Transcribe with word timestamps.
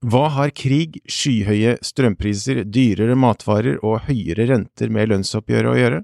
Hva 0.00 0.30
har 0.32 0.48
krig, 0.56 0.94
skyhøye 1.12 1.74
strømpriser, 1.84 2.62
dyrere 2.64 3.12
matvarer 3.20 3.82
og 3.84 4.06
høyere 4.06 4.46
renter 4.48 4.88
med 4.88 5.10
lønnsoppgjøret 5.10 5.68
å 5.68 5.76
gjøre? 5.76 5.98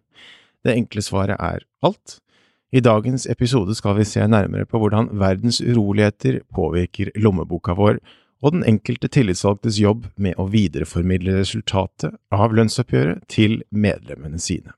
Det 0.60 0.74
enkle 0.76 1.00
svaret 1.00 1.40
er 1.40 1.64
alt. 1.80 2.18
I 2.76 2.82
dagens 2.84 3.24
episode 3.32 3.72
skal 3.78 3.96
vi 3.96 4.04
se 4.04 4.20
nærmere 4.28 4.68
på 4.68 4.82
hvordan 4.82 5.08
verdens 5.16 5.62
uroligheter 5.64 6.42
påvirker 6.52 7.08
lommeboka 7.16 7.72
vår, 7.72 8.02
og 8.44 8.52
den 8.58 8.66
enkelte 8.68 9.08
tillitsvalgtes 9.08 9.80
jobb 9.80 10.10
med 10.20 10.36
å 10.36 10.44
videreformidle 10.52 11.38
resultatet 11.38 12.20
av 12.28 12.52
lønnsoppgjøret 12.52 13.24
til 13.32 13.62
medlemmene 13.72 14.36
sine. 14.36 14.76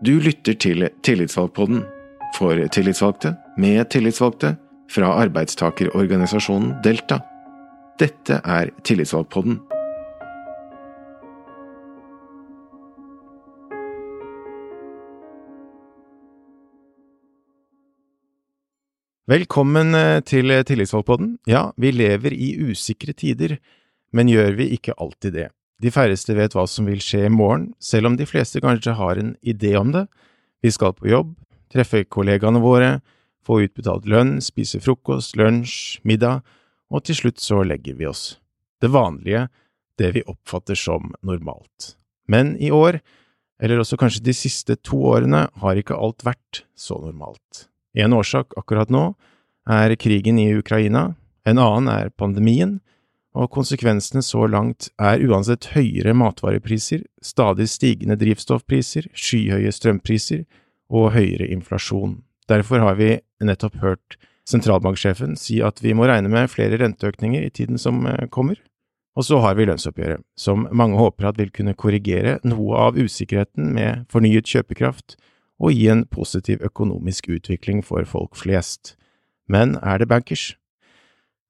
Du 0.00 0.16
lytter 0.16 0.56
til 0.56 0.88
Tillitsvalgpodden 1.04 1.84
for 2.40 2.56
tillitsvalgte, 2.72 3.36
med 3.60 3.84
tillitsvalgte, 3.92 4.56
fra 4.92 5.14
arbeidstakerorganisasjonen 5.22 6.76
Delta. 6.84 7.22
Dette 8.00 8.40
er 8.44 8.72
Tillitsvalgpodden. 8.84 9.60
Velkommen 19.32 19.94
eh, 19.96 20.18
til 20.28 20.52
Tillitsvalgpodden. 20.68 21.38
Ja, 21.48 21.70
vi 21.80 21.92
lever 21.94 22.34
i 22.34 22.52
usikre 22.60 23.14
tider, 23.16 23.56
men 24.12 24.28
gjør 24.28 24.58
vi 24.58 24.72
ikke 24.76 24.96
alltid 25.00 25.38
det? 25.38 25.48
De 25.82 25.90
færreste 25.94 26.36
vet 26.36 26.52
hva 26.54 26.66
som 26.68 26.86
vil 26.90 27.00
skje 27.02 27.24
i 27.26 27.32
morgen, 27.32 27.70
selv 27.80 28.10
om 28.10 28.18
de 28.18 28.26
fleste 28.28 28.60
kanskje 28.62 28.98
har 28.98 29.18
en 29.18 29.32
idé 29.40 29.72
om 29.78 29.94
det. 29.94 30.04
Vi 30.62 30.70
skal 30.74 30.92
på 30.98 31.08
jobb, 31.08 31.32
treffe 31.72 32.04
kollegaene 32.04 32.60
våre, 32.62 32.98
få 33.46 33.62
utbetalt 33.66 34.06
lønn, 34.08 34.36
spise 34.44 34.80
frokost, 34.82 35.36
lunsj, 35.38 36.00
middag, 36.08 36.42
og 36.92 37.04
til 37.06 37.18
slutt 37.18 37.42
så 37.42 37.62
legger 37.66 37.96
vi 37.98 38.08
oss. 38.10 38.36
Det 38.82 38.90
vanlige, 38.92 39.48
det 39.98 40.12
vi 40.16 40.24
oppfatter 40.26 40.78
som 40.78 41.12
normalt. 41.22 41.96
Men 42.28 42.54
i 42.56 42.70
år, 42.70 43.00
eller 43.62 43.82
også 43.82 43.98
kanskje 44.00 44.24
de 44.26 44.34
siste 44.36 44.76
to 44.82 44.98
årene, 45.12 45.46
har 45.62 45.78
ikke 45.78 45.98
alt 45.98 46.24
vært 46.26 46.64
så 46.78 46.98
normalt. 47.02 47.66
En 47.94 48.14
årsak 48.16 48.56
akkurat 48.58 48.90
nå 48.90 49.12
er 49.68 49.94
krigen 50.00 50.40
i 50.40 50.50
Ukraina, 50.56 51.12
en 51.46 51.58
annen 51.58 51.90
er 51.92 52.10
pandemien, 52.14 52.80
og 53.32 53.48
konsekvensene 53.54 54.20
så 54.24 54.44
langt 54.50 54.90
er 55.00 55.22
uansett 55.24 55.70
høyere 55.72 56.12
matvarepriser, 56.16 57.06
stadig 57.24 57.68
stigende 57.72 58.18
drivstoffpriser, 58.20 59.08
skyhøye 59.16 59.72
strømpriser 59.72 60.44
og 60.92 61.14
høyere 61.14 61.48
inflasjon. 61.54 62.20
Derfor 62.50 62.82
har 62.84 62.98
vi 62.98 63.14
nettopp 63.46 63.78
hørt 63.82 64.18
sentralbanksjefen 64.48 65.36
si 65.38 65.60
at 65.62 65.82
vi 65.82 65.94
må 65.94 66.08
regne 66.10 66.30
med 66.32 66.50
flere 66.50 66.78
renteøkninger 66.80 67.44
i 67.46 67.52
tiden 67.54 67.80
som 67.80 68.04
eh, 68.06 68.28
kommer. 68.30 68.58
Og 69.12 69.26
så 69.28 69.42
har 69.44 69.58
vi 69.58 69.66
lønnsoppgjøret, 69.68 70.24
som 70.40 70.64
mange 70.72 70.96
håper 70.96 71.28
at 71.28 71.38
vil 71.38 71.52
kunne 71.52 71.76
korrigere 71.76 72.38
noe 72.48 72.78
av 72.80 72.96
usikkerheten 72.96 73.74
med 73.76 74.06
fornyet 74.12 74.48
kjøpekraft 74.48 75.18
og 75.62 75.76
gi 75.76 75.90
en 75.92 76.06
positiv 76.08 76.64
økonomisk 76.64 77.28
utvikling 77.36 77.82
for 77.84 78.08
folk 78.08 78.38
flest. 78.40 78.96
Men 79.48 79.76
er 79.82 80.00
det 80.00 80.08
bankers? 80.08 80.54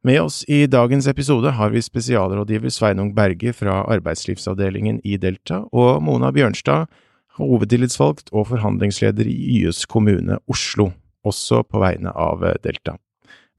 Med 0.02 0.18
oss 0.18 0.40
i 0.50 0.64
dagens 0.66 1.06
episode 1.06 1.52
har 1.54 1.70
vi 1.70 1.80
spesialrådgiver 1.80 2.72
Sveinung 2.74 3.12
Berge 3.14 3.52
fra 3.54 3.84
arbeidslivsavdelingen 3.94 4.98
i 5.06 5.14
Delta 5.16 5.62
og 5.70 6.02
Mona 6.02 6.32
Bjørnstad, 6.34 6.90
hovedtillitsvalgt 7.38 8.32
og 8.34 8.48
forhandlingsleder 8.50 9.30
i 9.30 9.62
YS 9.62 9.86
kommune 9.86 10.40
Oslo, 10.50 10.90
også 11.26 11.62
på 11.68 11.82
vegne 11.82 12.12
av 12.18 12.44
eh, 12.46 12.58
Delta. 12.64 12.96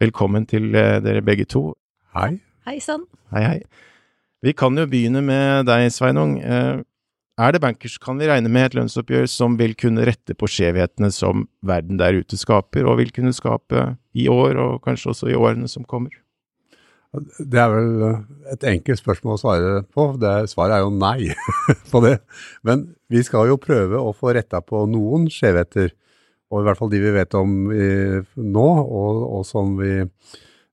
Velkommen 0.01 0.47
til 0.49 0.73
eh, 0.75 0.99
dere 1.03 1.23
begge 1.25 1.47
to. 1.49 1.71
Hei. 2.15 2.37
Hei 2.67 2.79
sann. 2.83 3.05
Hei, 3.33 3.43
hei. 3.43 3.59
Vi 4.43 4.53
kan 4.57 4.75
jo 4.75 4.87
begynne 4.89 5.23
med 5.23 5.69
deg, 5.69 5.87
Sveinung. 5.95 6.37
Eh, 6.43 6.81
er 7.41 7.53
det 7.55 7.63
bankers, 7.63 7.95
kan 7.97 8.19
vi 8.21 8.27
regne 8.29 8.51
med 8.51 8.67
et 8.67 8.75
lønnsoppgjør 8.77 9.25
som 9.31 9.55
vil 9.57 9.73
kunne 9.79 10.03
rette 10.05 10.35
på 10.37 10.49
skjevhetene 10.51 11.09
som 11.13 11.47
verden 11.65 11.97
der 11.97 12.19
ute 12.19 12.37
skaper, 12.37 12.85
og 12.85 12.99
vil 12.99 13.13
kunne 13.15 13.33
skape 13.33 13.93
i 14.13 14.27
år, 14.29 14.59
og 14.61 14.83
kanskje 14.85 15.13
også 15.15 15.31
i 15.31 15.39
årene 15.39 15.71
som 15.71 15.87
kommer? 15.87 16.13
Det 17.13 17.59
er 17.61 17.69
vel 17.69 18.05
et 18.53 18.63
enkelt 18.69 18.99
spørsmål 19.01 19.35
å 19.35 19.41
svare 19.41 19.73
på. 19.93 20.07
Det, 20.21 20.31
svaret 20.49 20.79
er 20.79 20.85
jo 20.85 20.93
nei 20.93 21.33
på 21.91 22.01
det. 22.05 22.15
Men 22.65 22.87
vi 23.09 23.21
skal 23.25 23.51
jo 23.51 23.59
prøve 23.61 24.01
å 24.01 24.13
få 24.17 24.33
retta 24.33 24.61
på 24.65 24.85
noen 24.89 25.27
skjevheter, 25.33 25.93
og 26.53 26.61
i 26.61 26.67
hvert 26.67 26.79
fall 26.79 26.91
de 26.93 27.01
vi 27.01 27.13
vet 27.15 27.33
om 27.39 27.53
nå, 27.71 28.67
og, 28.83 29.23
og, 29.25 29.41
som 29.49 29.73
vi 29.79 30.03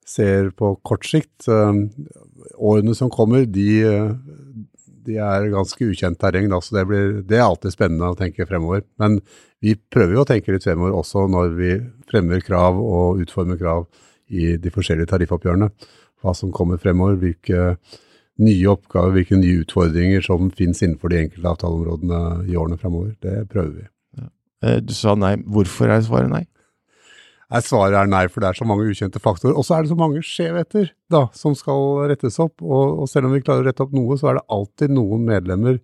ser 0.05 0.51
på 0.59 0.75
kort 0.85 1.07
sikt. 1.09 1.49
Årene 1.49 2.97
som 2.99 3.13
kommer, 3.13 3.47
de, 3.49 3.71
de 5.07 5.17
er 5.23 5.49
ganske 5.55 5.89
ukjent 5.89 6.21
terreng, 6.21 6.51
da, 6.53 6.61
så 6.61 6.77
det, 6.81 6.85
blir, 6.91 7.15
det, 7.25 7.39
er 7.39 7.47
alltid 7.47 7.75
spennende 7.75 8.13
å 8.13 8.19
tenke 8.19 8.49
fremover. 8.49 8.85
Men 9.01 9.21
vi 9.65 9.77
prøver 9.93 10.19
jo 10.19 10.25
å 10.27 10.29
tenke 10.29 10.53
litt 10.53 10.67
fremover 10.67 10.99
også 10.99 11.25
når 11.31 11.57
vi 11.57 11.73
fremmer 12.11 12.45
krav 12.45 12.79
og 12.81 13.23
utformer 13.25 13.61
krav 13.61 13.89
i 14.31 14.55
de 14.61 14.71
forskjellige 14.75 15.11
tariffoppgjørene 15.11 15.71
hva 16.21 16.35
som 16.37 16.53
kommer 16.53 16.81
fremover, 16.81 17.17
hvilke 17.21 17.77
nye 18.41 18.69
oppgaver, 18.73 19.15
hvilke 19.17 19.39
nye 19.41 19.63
utfordringer 19.65 20.25
som 20.25 20.51
finnes 20.57 20.83
innenfor 20.85 21.13
de 21.13 21.25
enkelte 21.25 21.55
avtaleområdene 21.55 22.21
i 22.49 22.57
årene 22.61 22.79
fremover. 22.81 23.15
Det 23.25 23.45
prøver 23.53 23.73
vi. 23.79 23.89
Eh, 24.65 24.81
du 24.85 24.95
sa 24.97 25.17
nei. 25.19 25.37
Hvorfor 25.49 25.93
er 25.93 26.03
svaret 26.05 26.33
nei? 26.33 26.45
Nei, 27.51 27.63
Svaret 27.67 27.97
er 27.99 28.11
nei, 28.11 28.27
for 28.31 28.43
det 28.43 28.53
er 28.53 28.59
så 28.61 28.67
mange 28.69 28.87
ukjente 28.87 29.23
faktorer. 29.23 29.57
Og 29.59 29.67
så 29.67 29.77
er 29.77 29.83
det 29.83 29.91
så 29.91 29.99
mange 29.99 30.23
skjevheter 30.23 30.93
da, 31.11 31.25
som 31.35 31.57
skal 31.59 32.05
rettes 32.13 32.39
opp. 32.43 32.61
Og, 32.63 33.01
og, 33.03 33.09
selv 33.11 33.27
om 33.27 33.35
vi 33.35 33.43
klarer 33.43 33.65
å 33.65 33.69
rette 33.71 33.83
opp 33.83 33.97
noe, 33.97 34.19
så 34.21 34.31
er 34.31 34.39
det 34.39 34.47
alltid 34.55 34.95
noen 34.95 35.25
medlemmer 35.27 35.81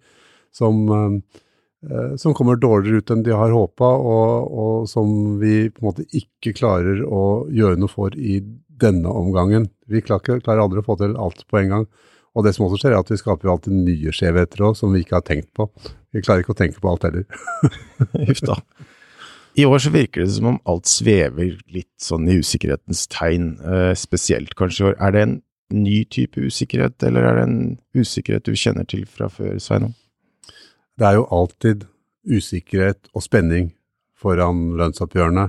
som, 0.55 0.85
eh, 0.93 2.13
som 2.23 2.37
kommer 2.39 2.61
dårligere 2.63 3.03
ut 3.03 3.11
enn 3.11 3.25
de 3.27 3.35
har 3.35 3.55
håpa, 3.55 3.89
og, 4.13 4.55
og, 4.63 4.87
som 4.91 5.41
vi 5.43 5.67
på 5.73 5.83
en 5.83 5.89
måte 5.91 6.07
ikke 6.15 6.55
klarer 6.61 7.03
å 7.03 7.25
gjøre 7.51 7.81
noe 7.83 7.91
for 7.91 8.15
i 8.15 8.39
denne 8.77 9.11
omgangen. 9.11 9.67
Vi 9.91 10.05
klarer, 10.05 10.39
klarer 10.45 10.69
aldri 10.69 10.85
å 10.85 10.87
få 10.87 11.01
til 11.01 11.19
alt 11.19 11.43
på 11.51 11.65
en 11.65 11.73
gang. 11.75 11.89
Og 12.37 12.45
det 12.45 12.53
som 12.53 12.67
også 12.67 12.83
skjer, 12.83 12.93
er 12.93 13.01
at 13.01 13.11
vi 13.11 13.17
skaper 13.17 13.49
jo 13.49 13.55
alltid 13.55 13.73
nye 13.73 14.13
skjevheter 14.13 14.67
òg, 14.69 14.77
som 14.77 14.93
vi 14.93 15.01
ikke 15.03 15.17
har 15.17 15.25
tenkt 15.25 15.49
på. 15.57 15.71
Vi 16.13 16.21
klarer 16.25 16.45
ikke 16.45 16.53
å 16.53 16.59
tenke 16.59 16.83
på 16.83 16.91
alt 16.91 17.07
heller. 17.09 17.25
Huff 18.29 18.43
da. 18.45 18.59
I 19.57 19.65
år 19.65 19.81
så 19.81 19.93
virker 19.95 20.21
det 20.21 20.35
som 20.35 20.51
om 20.51 20.59
alt 20.69 20.89
svever 20.91 21.55
litt 21.73 21.95
sånn 22.03 22.29
i 22.29 22.37
usikkerhetens 22.43 23.07
tegn, 23.09 23.55
eh, 23.65 23.95
spesielt 23.97 24.53
kanskje 24.59 24.83
i 24.83 24.89
år. 24.91 24.99
Er 25.01 25.15
det 25.15 25.23
en 25.25 25.37
ny 25.73 26.03
type 26.13 26.37
usikkerhet, 26.37 27.01
eller 27.09 27.25
er 27.25 27.39
det 27.39 27.47
en 27.47 27.61
usikkerhet 27.97 28.45
du 28.45 28.53
kjenner 28.53 28.85
til 28.85 29.07
fra 29.09 29.31
før, 29.33 29.57
Sveinung? 29.57 29.97
Det 30.97 31.09
er 31.09 31.17
jo 31.17 31.29
alltid 31.33 31.89
usikkerhet 32.29 33.09
og 33.15 33.25
spenning 33.25 33.73
foran 34.17 34.77
lønnsoppgjørene. 34.77 35.49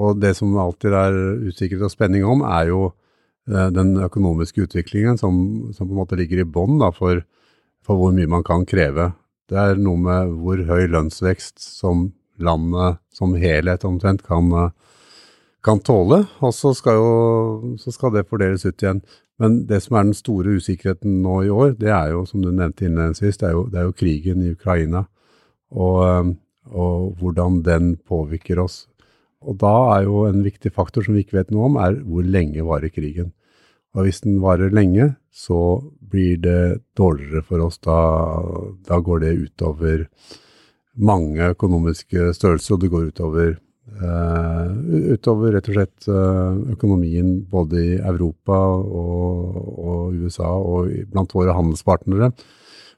Og 0.00 0.20
det 0.20 0.34
som 0.36 0.52
alltid 0.60 0.94
er 0.96 1.16
usikkerhet 1.48 1.88
og 1.88 1.94
spenning 1.96 2.28
om, 2.28 2.44
er 2.44 2.68
jo 2.74 2.90
den 3.50 3.96
økonomiske 4.04 4.66
utviklingen 4.66 5.18
som, 5.18 5.36
som, 5.74 5.88
på 5.88 5.94
en 5.94 6.00
måte 6.02 6.18
ligger 6.18 6.42
i 6.42 6.48
bånn 6.48 6.78
for, 6.96 7.22
for, 7.86 7.98
hvor 7.98 8.14
mye 8.14 8.30
man 8.30 8.44
kan 8.46 8.66
kreve. 8.68 9.10
Det 9.50 9.58
er 9.58 9.80
noe 9.80 9.98
med 9.98 10.34
hvor 10.42 10.62
høy 10.68 10.86
lønnsvekst 10.92 11.58
som 11.58 12.10
landet 12.40 13.00
som 13.12 13.34
helhet 13.36 13.84
omtrent 13.84 14.22
kan, 14.24 14.52
kan 15.66 15.82
tåle, 15.84 16.22
og 16.40 16.54
så 16.56 16.72
skal, 16.76 17.00
jo, 17.00 17.74
så 17.80 17.92
skal 17.92 18.14
det 18.14 18.28
fordeles 18.30 18.64
ut 18.64 18.80
igjen. 18.80 19.02
Men 19.40 19.62
det 19.68 19.80
som 19.84 19.96
er 19.96 20.06
den 20.06 20.16
store 20.16 20.58
usikkerheten 20.60 21.22
nå 21.24 21.40
i 21.46 21.50
år, 21.52 21.74
det 21.80 21.90
er 21.96 22.12
jo, 22.12 22.26
som 22.28 22.44
du 22.44 22.50
nevnte 22.52 22.84
innledningsvis, 22.86 23.40
det 23.40 23.48
er 23.48 23.56
jo, 23.56 23.64
det 23.72 23.80
er 23.80 23.88
jo 23.88 23.96
krigen 23.96 24.44
i 24.44 24.52
Ukraina. 24.52 25.06
Og, 25.70 26.34
og 26.68 27.12
hvordan 27.20 27.60
den 27.64 27.94
påvirker 27.96 28.60
oss. 28.60 28.82
Og 29.40 29.56
da 29.62 29.72
er 29.94 30.04
jo 30.04 30.26
en 30.28 30.42
viktig 30.44 30.72
faktor 30.76 31.06
som 31.06 31.16
vi 31.16 31.24
ikke 31.24 31.38
vet 31.38 31.52
noe 31.54 31.70
om, 31.70 31.78
er 31.80 31.96
hvor 32.04 32.26
lenge 32.26 32.64
varer 32.66 32.92
krigen. 32.92 33.32
Og 33.96 34.06
hvis 34.06 34.22
den 34.22 34.38
varer 34.42 34.70
lenge, 34.74 35.14
så 35.34 35.80
blir 36.10 36.38
det 36.42 36.82
dårligere 36.98 37.42
for 37.46 37.64
oss. 37.64 37.78
Da, 37.82 37.98
da 38.86 39.00
går 39.02 39.24
det 39.24 39.38
utover 39.46 40.06
mange 41.00 41.52
økonomiske 41.54 42.30
størrelser, 42.36 42.76
og 42.76 42.82
det 42.82 42.90
går 42.92 43.08
utover, 43.10 43.52
uh, 44.02 44.70
utover 45.14 45.56
rett 45.56 45.70
og 45.70 45.78
slett 45.78 46.08
uh, 46.10 46.58
økonomien 46.74 47.38
både 47.50 47.82
i 47.82 47.98
Europa 47.98 48.58
og, 48.78 49.60
og 49.80 50.18
USA 50.20 50.50
og 50.50 50.90
blant 51.10 51.34
våre 51.34 51.54
handelspartnere. 51.56 52.32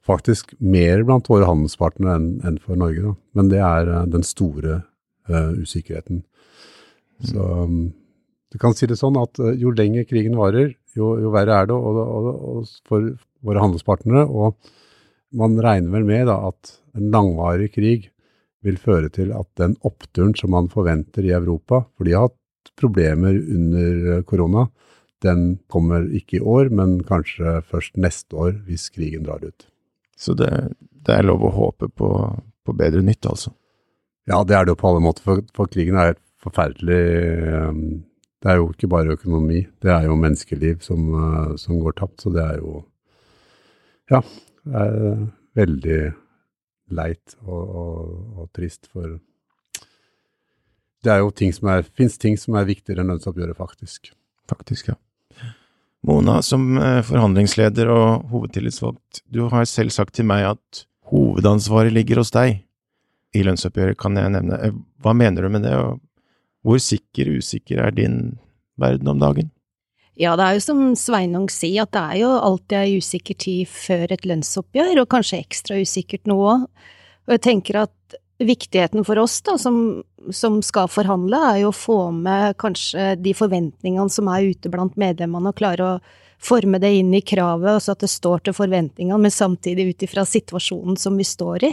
Faktisk 0.02 0.56
mer 0.58 1.04
blant 1.06 1.28
våre 1.30 1.46
handelspartnere 1.46 2.18
enn, 2.18 2.30
enn 2.48 2.60
for 2.60 2.80
Norge, 2.80 3.12
da. 3.12 3.16
Men 3.38 3.52
det 3.52 3.62
er 3.62 3.92
uh, 3.92 4.04
den 4.10 4.26
store 4.26 4.82
usikkerheten. 5.32 6.24
Så 7.22 7.38
um, 7.38 7.92
du 8.50 8.56
kan 8.58 8.74
si 8.74 8.88
det 8.90 8.98
sånn 8.98 9.14
at 9.20 9.38
jo 9.56 9.70
lenger 9.70 10.02
krigen 10.04 10.34
varer, 10.34 10.72
jo, 10.98 11.14
jo 11.22 11.32
verre 11.34 11.62
er 11.62 11.68
det 11.70 11.76
og, 11.76 11.98
og, 12.02 12.30
og 12.52 12.70
for 12.88 13.12
våre 13.44 13.64
handelspartnere. 13.64 14.26
Og 14.28 14.56
man 15.38 15.56
regner 15.62 15.94
vel 15.94 16.06
med 16.08 16.28
da, 16.30 16.38
at 16.52 16.76
en 16.98 17.10
langvarig 17.14 17.70
krig 17.74 18.10
vil 18.62 18.78
føre 18.78 19.10
til 19.12 19.32
at 19.34 19.48
den 19.58 19.74
oppturen 19.86 20.36
som 20.38 20.52
man 20.54 20.70
forventer 20.70 21.26
i 21.26 21.34
Europa, 21.34 21.82
for 21.96 22.06
de 22.06 22.14
har 22.14 22.28
hatt 22.28 22.72
problemer 22.78 23.34
under 23.34 24.22
korona, 24.28 24.68
den 25.22 25.58
kommer 25.70 26.06
ikke 26.14 26.38
i 26.38 26.44
år, 26.54 26.70
men 26.74 27.00
kanskje 27.06 27.60
først 27.66 27.98
neste 28.00 28.38
år, 28.38 28.56
hvis 28.66 28.88
krigen 28.94 29.26
drar 29.26 29.42
ut. 29.42 29.66
Så 30.18 30.34
det, 30.38 30.50
det 31.06 31.16
er 31.16 31.26
lov 31.26 31.44
å 31.46 31.52
håpe 31.54 31.88
på, 31.90 32.10
på, 32.66 32.74
bedre 32.78 33.02
nytt, 33.06 33.26
altså? 33.30 33.54
Ja, 34.30 34.42
det 34.46 34.54
er 34.54 34.66
det 34.66 34.74
jo 34.74 34.80
på 34.82 34.90
alle 34.90 35.02
måter, 35.02 35.24
for, 35.26 35.42
for 35.54 35.70
krigen 35.70 35.98
er 35.98 36.14
et 36.14 36.22
forferdelig 36.42 37.02
um, 37.70 37.82
Det 38.42 38.50
er 38.50 38.58
jo 38.58 38.70
ikke 38.72 38.90
bare 38.90 39.14
økonomi, 39.14 39.60
det 39.82 39.92
er 39.94 40.08
jo 40.08 40.18
menneskeliv 40.18 40.80
som, 40.82 41.12
uh, 41.14 41.52
som 41.60 41.78
går 41.78 41.94
tapt. 42.00 42.24
Så 42.24 42.32
det 42.34 42.42
er 42.42 42.58
jo 42.58 42.82
Ja, 44.10 44.20
det 44.66 44.80
er 44.82 45.28
veldig 45.56 46.00
leit 46.92 47.36
og, 47.46 47.62
og, 47.62 48.00
og 48.42 48.48
trist 48.52 48.88
for 48.90 49.20
det 51.02 51.10
er 51.10 51.22
jo 51.22 51.32
ting 51.34 51.52
som 51.54 51.70
er, 51.72 51.86
finnes 51.98 52.18
ting 52.20 52.36
som 52.38 52.56
er 52.58 52.68
viktigere 52.68 53.02
enn 53.02 53.10
lønnsoppgjøret, 53.10 53.58
faktisk. 53.58 54.12
Faktisk, 54.50 54.92
ja. 54.92 54.98
Mona, 56.06 56.40
som 56.46 56.76
eh, 56.78 57.00
forhandlingsleder 57.06 57.90
og 57.90 58.28
hovedtillitsvalgt, 58.30 59.22
du 59.30 59.44
har 59.50 59.66
selv 59.70 59.94
sagt 59.94 60.16
til 60.18 60.26
meg 60.30 60.46
at 60.52 60.84
hovedansvaret 61.10 61.94
ligger 61.94 62.22
hos 62.22 62.32
deg 62.34 62.62
i 63.34 63.44
lønnsoppgjøret, 63.46 63.98
kan 63.98 64.18
jeg 64.18 64.34
nevne. 64.34 64.58
Eh, 64.62 64.78
hva 65.02 65.14
mener 65.18 65.46
du 65.46 65.50
med 65.54 65.66
det, 65.66 65.74
og 65.78 65.98
hvor 66.62 66.78
sikker, 66.82 67.28
usikker 67.38 67.82
er 67.82 67.94
din 67.96 68.16
verden 68.80 69.10
om 69.10 69.20
dagen? 69.22 69.50
Ja, 70.18 70.34
det 70.36 70.44
er 70.44 70.56
jo 70.58 70.64
som 70.64 70.80
Sveinung 70.98 71.48
sier, 71.50 71.86
at 71.86 71.94
det 71.96 72.02
er 72.02 72.18
jo 72.20 72.32
alltid 72.36 72.76
ei 72.78 72.98
usikker 73.00 73.38
tid 73.40 73.70
før 73.70 74.12
et 74.12 74.26
lønnsoppgjør, 74.28 75.00
og 75.02 75.10
kanskje 75.14 75.40
ekstra 75.40 75.78
usikkert 75.80 76.28
nå 76.28 76.36
òg. 76.36 76.66
Og 77.26 77.34
jeg 77.36 77.42
tenker 77.46 77.80
at 77.86 78.18
viktigheten 78.42 79.06
for 79.06 79.20
oss 79.22 79.38
da, 79.46 79.56
som, 79.60 80.02
som, 80.34 80.60
skal 80.64 80.90
forhandle, 80.90 81.38
er 81.52 81.62
jo 81.62 81.70
å 81.70 81.76
få 81.76 81.98
med 82.14 82.58
kanskje 82.60 83.14
de 83.22 83.32
forventningene 83.36 84.12
som 84.12 84.28
er 84.32 84.50
ute 84.52 84.72
blant 84.72 84.98
medlemmene, 85.00 85.52
og 85.52 85.58
klare 85.58 85.88
å 85.88 86.00
forme 86.42 86.80
det 86.82 86.90
inn 86.98 87.12
i 87.14 87.22
kravet, 87.24 87.70
altså 87.70 87.92
så 87.92 87.96
at 87.96 88.04
det 88.04 88.10
står 88.12 88.46
til 88.46 88.56
forventningene, 88.56 89.20
men 89.22 89.32
samtidig 89.32 89.92
ut 89.92 90.04
ifra 90.08 90.26
situasjonen 90.26 90.98
som 90.98 91.16
vi 91.16 91.26
står 91.26 91.68
i. 91.70 91.72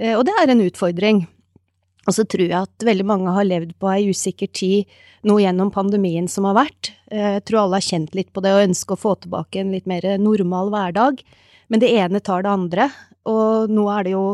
Eh, 0.00 0.16
og 0.16 0.24
det 0.26 0.34
er 0.40 0.52
en 0.52 0.64
utfordring. 0.64 1.26
Og 2.08 2.16
så 2.16 2.24
tror 2.24 2.46
jeg 2.46 2.56
at 2.56 2.86
veldig 2.86 3.06
mange 3.06 3.34
har 3.34 3.46
levd 3.46 3.74
på 3.80 3.90
ei 3.92 4.08
usikker 4.08 4.48
tid 4.56 5.00
nå 5.28 5.36
gjennom 5.42 5.72
pandemien 5.74 6.28
som 6.32 6.46
har 6.48 6.56
vært. 6.62 6.92
Eh, 7.12 7.36
jeg 7.36 7.44
tror 7.48 7.64
alle 7.64 7.80
har 7.80 7.88
kjent 7.90 8.16
litt 8.16 8.32
på 8.32 8.42
det 8.44 8.54
og 8.56 8.66
ønsker 8.68 8.96
å 8.96 9.02
få 9.04 9.16
tilbake 9.20 9.60
en 9.60 9.74
litt 9.74 9.88
mer 9.90 10.06
normal 10.22 10.72
hverdag. 10.72 11.20
Men 11.70 11.82
det 11.82 11.92
ene 11.94 12.22
tar 12.24 12.42
det 12.42 12.50
andre, 12.50 12.88
og 13.28 13.70
nå 13.70 13.84
er 13.92 14.06
det 14.06 14.14
jo 14.16 14.24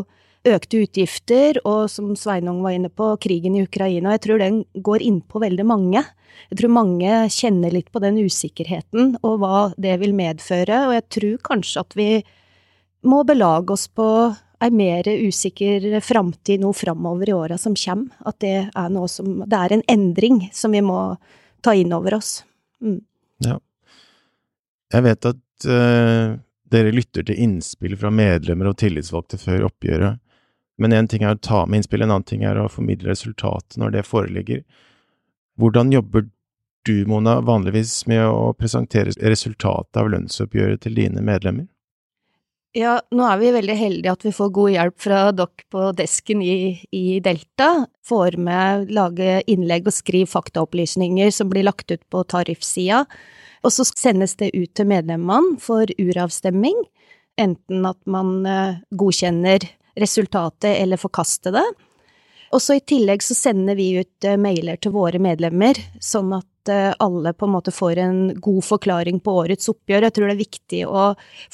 økte 0.46 0.84
utgifter, 0.84 1.58
og 1.66 1.90
som 1.90 2.14
Sveinung 2.18 2.62
var 2.64 2.76
inne 2.76 2.90
på, 2.92 3.10
krigen 3.22 3.56
i 3.58 3.64
Ukraina. 3.66 4.14
Jeg 4.14 4.24
tror 4.26 4.42
den 4.42 4.62
går 4.86 5.04
innpå 5.04 5.42
veldig 5.42 5.66
mange. 5.66 6.04
Jeg 6.50 6.60
tror 6.60 6.74
mange 6.76 7.20
kjenner 7.32 7.74
litt 7.74 7.90
på 7.92 8.02
den 8.04 8.20
usikkerheten 8.22 9.16
og 9.24 9.40
hva 9.42 9.60
det 9.80 9.96
vil 10.02 10.14
medføre, 10.16 10.84
og 10.86 10.96
jeg 10.96 11.06
tror 11.16 11.38
kanskje 11.50 11.82
at 11.82 11.96
vi 11.98 12.10
må 13.06 13.22
belage 13.26 13.74
oss 13.74 13.86
på 13.88 14.08
ei 14.62 14.70
mer 14.72 15.08
usikker 15.08 16.00
framtid 16.00 16.60
nå 16.60 16.72
framover 16.72 17.28
i 17.28 17.34
åra 17.36 17.58
som 17.58 17.74
kommer. 17.76 18.14
At 18.24 18.40
det 18.40 18.56
er 18.68 18.92
noe 18.92 19.08
som 19.08 19.42
Det 19.44 19.56
er 19.56 19.76
en 19.76 19.84
endring 19.88 20.48
som 20.52 20.72
vi 20.72 20.82
må 20.84 21.16
ta 21.60 21.74
inn 21.74 21.92
over 21.92 22.14
oss. 22.14 22.44
Mm. 22.80 23.00
Ja. 23.44 23.58
Jeg 24.92 25.02
vet 25.02 25.28
at 25.28 25.66
uh, 25.68 26.36
dere 26.70 26.94
lytter 26.94 27.26
til 27.26 27.42
innspill 27.42 27.96
fra 27.98 28.10
medlemmer 28.10 28.70
og 28.70 28.78
tillitsvalgte 28.80 29.38
før 29.40 29.68
oppgjøret. 29.70 30.22
Men 30.78 30.92
én 30.92 31.08
ting 31.08 31.24
er 31.24 31.36
å 31.36 31.40
ta 31.40 31.64
med 31.66 31.80
innspill, 31.80 32.04
en 32.04 32.12
annen 32.12 32.26
ting 32.28 32.44
er 32.44 32.58
å 32.60 32.68
formidle 32.68 33.08
resultatet 33.08 33.78
når 33.80 33.94
det 33.94 34.08
foreligger. 34.08 34.64
Hvordan 35.56 35.92
jobber 35.92 36.26
du, 36.86 37.06
Mona, 37.08 37.40
vanligvis 37.40 38.04
med 38.06 38.26
å 38.28 38.52
presentere 38.54 39.14
resultatet 39.24 39.96
av 39.96 40.10
lønnsoppgjøret 40.12 40.84
til 40.84 40.98
dine 41.00 41.24
medlemmer? 41.24 41.66
Ja, 42.76 42.98
nå 43.08 43.24
er 43.24 43.38
vi 43.40 43.54
veldig 43.54 43.74
heldige 43.78 44.12
at 44.12 44.24
vi 44.26 44.34
får 44.36 44.50
god 44.52 44.72
hjelp 44.74 44.96
fra 45.00 45.20
dere 45.32 45.64
på 45.72 45.84
desken 45.96 46.42
i, 46.44 46.76
i 46.92 47.20
Delta. 47.24 47.86
Får 48.04 48.36
med 48.36 48.90
lage 48.92 49.38
innlegg 49.48 49.88
og 49.88 49.96
skrive 49.96 50.28
faktaopplysninger 50.28 51.32
som 51.32 51.48
blir 51.48 51.64
lagt 51.64 51.88
ut 51.88 52.02
på 52.12 52.20
tariffsida. 52.28 53.06
Og 53.64 53.72
så 53.72 53.86
sendes 53.88 54.36
det 54.36 54.50
ut 54.52 54.74
til 54.76 54.90
medlemmene 54.92 55.56
for 55.62 55.88
uravstemming, 55.96 56.76
enten 57.40 57.88
at 57.88 57.98
man 58.04 58.44
eh, 58.44 58.82
godkjenner 58.92 59.64
resultatet 59.96 60.76
eller 60.76 61.00
forkaster 61.00 61.56
det. 61.56 61.64
Og 62.52 62.60
så 62.60 62.76
i 62.76 62.84
tillegg 62.84 63.24
så 63.24 63.34
sender 63.38 63.80
vi 63.80 63.94
ut 64.02 64.28
eh, 64.28 64.36
mailer 64.36 64.76
til 64.76 64.92
våre 64.92 65.16
medlemmer, 65.22 65.80
sånn 65.96 66.36
at 66.36 66.72
eh, 66.72 66.92
alle 67.00 67.32
på 67.32 67.48
en 67.48 67.56
måte 67.56 67.72
får 67.72 68.04
en 68.04 68.20
god 68.36 68.68
forklaring 68.68 69.24
på 69.24 69.40
årets 69.46 69.72
oppgjør. 69.72 70.10
Jeg 70.10 70.16
tror 70.18 70.28
det 70.28 70.36
er 70.36 70.44
viktig 70.44 70.82
å 70.92 71.06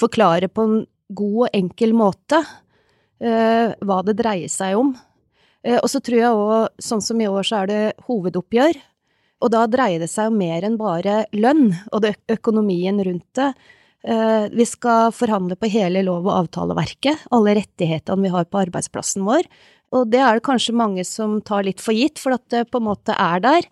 forklare 0.02 0.50
på 0.50 0.66
en 0.66 0.82
god 1.18 1.38
og 1.46 1.56
enkel 1.56 1.94
måte 1.96 2.40
uh, 2.42 3.68
hva 3.82 3.98
det 4.06 4.16
dreier 4.20 4.52
seg 4.52 4.78
om. 4.78 4.94
Uh, 5.66 5.78
og 5.78 5.88
så 5.92 6.00
tror 6.04 6.18
jeg 6.18 6.40
òg, 6.40 6.80
sånn 6.82 7.04
som 7.04 7.20
i 7.22 7.28
år, 7.30 7.46
så 7.46 7.62
er 7.62 7.70
det 7.70 7.82
hovedoppgjør. 8.08 8.80
Og 9.42 9.50
da 9.50 9.66
dreier 9.70 10.02
det 10.02 10.10
seg 10.10 10.30
om 10.30 10.38
mer 10.38 10.64
enn 10.66 10.78
bare 10.78 11.24
lønn 11.34 11.72
og 11.90 12.06
økonomien 12.30 13.00
rundt 13.02 13.38
det. 13.38 13.52
Eh, 14.02 14.48
vi 14.50 14.66
skal 14.66 15.12
forhandle 15.14 15.56
på 15.56 15.70
hele 15.70 16.02
lov- 16.02 16.26
og 16.26 16.34
avtaleverket, 16.40 17.26
alle 17.30 17.54
rettighetene 17.60 18.26
vi 18.26 18.32
har 18.34 18.48
på 18.50 18.58
arbeidsplassen 18.64 19.22
vår. 19.26 19.46
Og 19.92 20.08
det 20.12 20.22
er 20.24 20.38
det 20.38 20.46
kanskje 20.46 20.74
mange 20.76 21.04
som 21.04 21.40
tar 21.44 21.66
litt 21.66 21.82
for 21.84 21.96
gitt, 21.96 22.20
for 22.20 22.36
at 22.36 22.44
det 22.52 22.70
på 22.72 22.80
en 22.80 22.88
måte 22.88 23.16
er 23.16 23.42
der. 23.44 23.66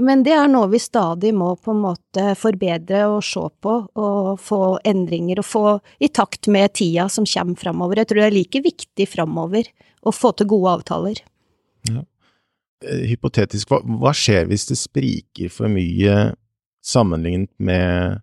Men 0.00 0.22
det 0.24 0.32
er 0.32 0.48
noe 0.48 0.70
vi 0.72 0.80
stadig 0.80 1.34
må 1.36 1.50
på 1.60 1.74
en 1.74 1.82
måte 1.82 2.32
forbedre 2.40 3.04
og 3.12 3.20
se 3.24 3.42
på, 3.64 3.74
og 3.92 4.40
få 4.40 4.60
endringer 4.88 5.42
og 5.42 5.48
få 5.48 5.64
i 6.00 6.08
takt 6.08 6.48
med 6.52 6.72
tida 6.78 7.08
som 7.12 7.28
kommer 7.28 7.60
framover. 7.60 8.00
Jeg 8.00 8.10
tror 8.10 8.22
det 8.22 8.28
er 8.30 8.36
like 8.38 8.62
viktig 8.64 9.08
framover 9.12 9.68
å 10.02 10.14
få 10.16 10.32
til 10.36 10.48
gode 10.54 10.76
avtaler. 10.78 11.20
Ja. 11.90 12.04
Eh, 12.88 13.04
hypotetisk, 13.12 13.72
hva, 13.72 13.82
hva 13.84 14.14
skjer 14.16 14.48
hvis 14.50 14.68
det 14.70 14.80
spriker 14.80 15.52
for 15.52 15.72
mye 15.72 16.32
sammenlignet 16.82 17.52
med 17.62 18.22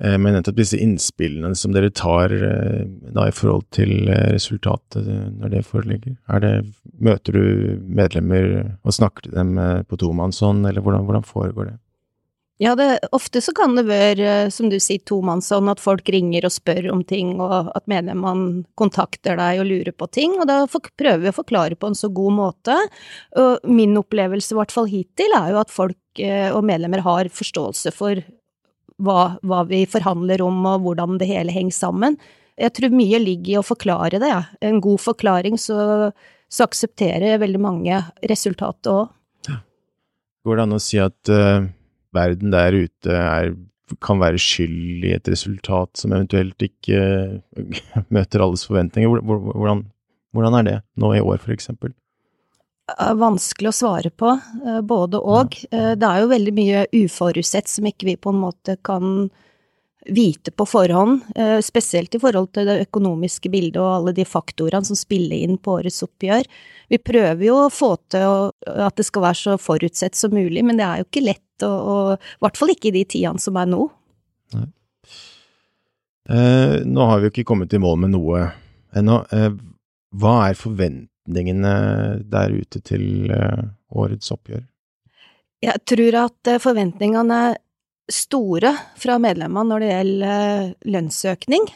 men 0.00 0.32
nettopp 0.32 0.56
disse 0.56 0.78
innspillene 0.80 1.52
som 1.58 1.74
dere 1.74 1.92
tar 1.92 2.32
eh, 2.32 2.84
da 3.12 3.26
i 3.28 3.34
forhold 3.36 3.66
til 3.76 4.08
eh, 4.08 4.32
resultatet 4.32 5.04
når 5.04 5.52
det 5.52 5.66
foreligger, 5.68 6.16
det, 6.40 6.54
møter 6.96 7.36
du 7.36 7.78
medlemmer 7.84 8.48
og 8.82 8.96
snakker 8.96 9.28
til 9.28 9.36
dem 9.36 9.54
på 9.88 10.00
tomannshånd, 10.00 10.64
eller 10.68 10.80
hvordan, 10.84 11.04
hvordan, 11.04 11.28
foregår 11.28 11.70
det? 11.70 11.76
Ja, 12.62 12.74
det, 12.78 12.88
ofte 13.12 13.42
så 13.42 13.52
kan 13.56 13.74
det 13.76 13.84
være, 13.88 14.50
som 14.54 14.70
du 14.72 14.78
sier, 14.80 15.02
tomannshånd, 15.04 15.68
at 15.72 15.82
folk 15.82 16.08
ringer 16.14 16.46
og 16.46 16.54
spør 16.54 16.92
om 16.94 17.02
ting, 17.04 17.34
og 17.42 17.72
at 17.76 17.88
medlemmene 17.90 18.62
kontakter 18.78 19.36
deg 19.36 19.60
og 19.60 19.68
lurer 19.68 19.92
på 19.92 20.08
ting, 20.14 20.38
og 20.38 20.46
da 20.48 20.62
prøver 20.70 21.24
vi 21.24 21.32
å 21.32 21.40
forklare 21.42 21.76
på 21.76 21.90
en 21.90 21.98
så 21.98 22.08
god 22.14 22.38
måte. 22.38 22.78
Og 23.40 23.66
min 23.68 23.98
opplevelse, 23.98 24.54
i 24.54 24.60
hvert 24.60 24.74
fall 24.74 24.88
hittil, 24.88 25.34
er 25.36 25.52
jo 25.52 25.64
at 25.64 25.74
folk 25.74 25.98
og 26.22 26.62
medlemmer 26.68 27.00
har 27.02 27.28
forståelse 27.32 27.90
for 27.96 28.20
hva, 29.02 29.34
hva, 29.42 29.64
vi 29.68 29.82
forhandler 29.90 30.42
om 30.44 30.62
og 30.70 30.86
hvordan 30.86 31.18
det 31.20 31.30
hele 31.30 31.54
henger 31.54 31.76
sammen. 31.76 32.18
Jeg 32.60 32.74
tror 32.76 32.94
mye 32.94 33.20
ligger 33.22 33.54
i 33.54 33.58
å 33.60 33.66
forklare 33.66 34.20
det. 34.22 34.34
En 34.64 34.80
god 34.84 35.00
forklaring, 35.02 35.58
så, 35.58 36.12
så 36.52 36.68
aksepterer 36.68 37.40
veldig 37.42 37.62
mange 37.62 38.02
resultatet 38.30 38.92
òg. 38.92 39.10
Går 40.42 40.58
det 40.58 40.66
an 40.66 40.74
å 40.74 40.82
si 40.82 40.98
at 40.98 41.30
uh, 41.30 41.64
verden 42.14 42.50
der 42.54 42.74
ute 42.74 43.14
er, 43.14 43.52
kan 44.02 44.18
være 44.22 44.40
skyld 44.42 45.06
i 45.06 45.14
et 45.14 45.28
resultat 45.30 46.00
som 46.00 46.14
eventuelt 46.14 46.66
ikke 46.66 46.98
uh, 46.98 47.82
møter 48.14 48.42
alles 48.42 48.66
forventninger? 48.68 49.22
Hvordan, 49.22 49.84
hvordan 50.34 50.58
er 50.58 50.68
det 50.68 50.78
nå 50.98 51.14
i 51.14 51.22
år, 51.22 51.38
for 51.42 51.54
eksempel? 51.54 51.94
Vanskelig 52.90 53.70
å 53.70 53.76
svare 53.76 54.10
på, 54.10 54.32
eh, 54.66 54.80
både 54.80 55.20
og. 55.20 55.56
Eh, 55.70 55.94
det 55.94 56.06
er 56.06 56.20
jo 56.20 56.32
veldig 56.32 56.54
mye 56.54 56.86
uforutsett 56.92 57.68
som 57.68 57.84
ikke 57.86 58.06
vi 58.06 58.16
på 58.16 58.30
en 58.30 58.40
måte 58.42 58.76
kan 58.82 59.30
vite 60.10 60.50
på 60.50 60.66
forhånd, 60.66 61.22
eh, 61.36 61.60
spesielt 61.62 62.14
i 62.14 62.18
forhold 62.18 62.52
til 62.52 62.66
det 62.66 62.88
økonomiske 62.88 63.48
bildet 63.50 63.76
og 63.76 63.92
alle 64.00 64.12
de 64.12 64.24
faktorene 64.24 64.84
som 64.84 64.96
spiller 64.96 65.36
inn 65.36 65.58
på 65.58 65.78
årets 65.78 66.02
oppgjør. 66.02 66.44
Vi 66.90 66.98
prøver 66.98 67.44
jo 67.46 67.54
å 67.54 67.70
få 67.70 67.96
til 68.10 68.50
at 68.66 68.96
det 68.96 69.06
skal 69.06 69.22
være 69.22 69.38
så 69.38 69.58
forutsett 69.58 70.14
som 70.14 70.32
mulig, 70.32 70.64
men 70.64 70.76
det 70.76 70.84
er 70.84 70.96
jo 70.98 71.04
ikke 71.04 71.24
lett, 71.24 71.62
og, 71.62 72.18
i 72.18 72.42
hvert 72.42 72.56
fall 72.56 72.68
ikke 72.68 72.88
i 72.88 72.98
de 72.98 73.04
tidene 73.04 73.38
som 73.38 73.56
er 73.56 73.66
nå. 73.66 73.90
Nei. 74.54 74.66
Eh, 76.28 76.82
nå 76.84 77.06
har 77.06 77.20
vi 77.20 77.26
jo 77.26 77.30
ikke 77.30 77.46
kommet 77.46 77.72
i 77.72 77.78
mål 77.78 77.96
med 77.98 78.10
noe 78.10 78.52
ennå. 78.94 79.22
Eh, 79.32 79.50
hva 80.12 80.50
er 80.50 80.54
forventningene 80.58 81.11
forventningene 81.22 82.22
der 82.30 82.50
ute 82.50 82.80
til 82.80 83.30
eh, 83.30 83.62
årets 83.90 84.30
oppgjør? 84.32 84.64
Jeg 85.62 85.78
tror 85.86 86.18
at 86.26 86.48
eh, 86.48 86.58
forventningene 86.58 87.34
er 87.50 87.58
store 88.10 88.74
fra 88.98 89.18
medlemmene 89.18 89.68
når 89.68 89.80
det 89.80 89.92
gjelder 89.92 90.28
eh, 90.32 90.72
lønnsøkning. 90.90 91.68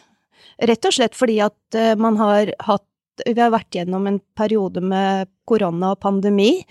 Rett 0.67 0.85
og 0.85 0.93
slett 0.93 1.15
fordi 1.15 1.41
at 1.45 1.77
man 1.99 2.17
har 2.17 2.53
hatt 2.65 2.87
Vi 3.27 3.41
har 3.41 3.51
vært 3.51 3.73
gjennom 3.73 4.07
en 4.07 4.19
periode 4.37 4.81
med 4.81 5.29
korona 5.49 5.95
og 5.95 6.01
pandemi, 6.01 6.67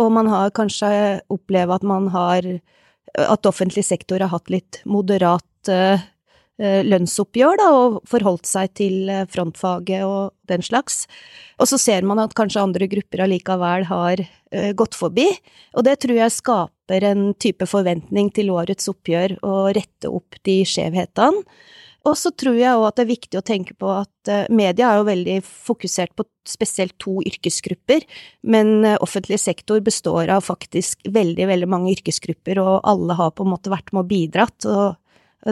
og 0.00 0.08
man 0.12 0.26
har 0.26 0.54
kanskje 0.56 1.20
opplevd 1.28 1.74
at 1.74 1.82
man 1.84 2.08
har 2.08 2.48
at 3.12 3.46
offentlig 3.46 3.84
sektor 3.84 4.20
har 4.20 4.32
hatt 4.32 4.48
litt 4.48 4.80
moderat 4.88 5.68
lønnsoppgjør, 6.58 7.58
da, 7.60 7.68
og 7.76 7.96
forholdt 8.08 8.48
seg 8.48 8.72
til 8.78 9.10
frontfaget 9.28 10.06
og 10.08 10.32
den 10.48 10.64
slags. 10.64 11.04
Og 11.60 11.68
så 11.68 11.78
ser 11.80 12.06
man 12.08 12.22
at 12.22 12.36
kanskje 12.36 12.62
andre 12.62 12.88
grupper 12.88 13.24
allikevel 13.26 13.86
har 13.90 14.22
uh, 14.24 14.72
gått 14.76 14.96
forbi, 14.96 15.28
og 15.76 15.84
det 15.84 15.98
tror 16.04 16.16
jeg 16.16 16.36
skaper 16.38 17.08
en 17.10 17.32
type 17.42 17.66
forventning 17.68 18.30
til 18.32 18.52
årets 18.54 18.88
oppgjør 18.92 19.38
å 19.44 19.56
rette 19.76 20.08
opp 20.12 20.38
de 20.48 20.62
skjevhetene. 20.68 21.44
Og 22.06 22.14
så 22.14 22.30
tror 22.38 22.54
jeg 22.54 22.78
òg 22.78 22.84
at 22.86 22.98
det 23.00 23.02
er 23.02 23.10
viktig 23.10 23.38
å 23.40 23.42
tenke 23.42 23.74
på 23.74 23.88
at 23.90 24.30
media 24.54 24.92
er 24.92 25.00
jo 25.00 25.08
veldig 25.08 25.40
fokusert 25.42 26.12
på 26.14 26.22
spesielt 26.46 26.94
to 27.02 27.16
yrkesgrupper, 27.26 28.04
men 28.46 28.86
offentlig 29.02 29.40
sektor 29.42 29.82
består 29.82 30.30
av 30.30 30.44
faktisk 30.46 31.02
veldig, 31.10 31.48
veldig 31.50 31.68
mange 31.72 31.96
yrkesgrupper, 31.96 32.60
og 32.62 32.86
alle 32.86 33.16
har 33.18 33.34
på 33.34 33.42
en 33.42 33.50
måte 33.56 33.74
vært 33.74 33.90
med 33.90 34.04
og 34.04 34.12
bidratt, 34.12 34.68
og 34.70 34.94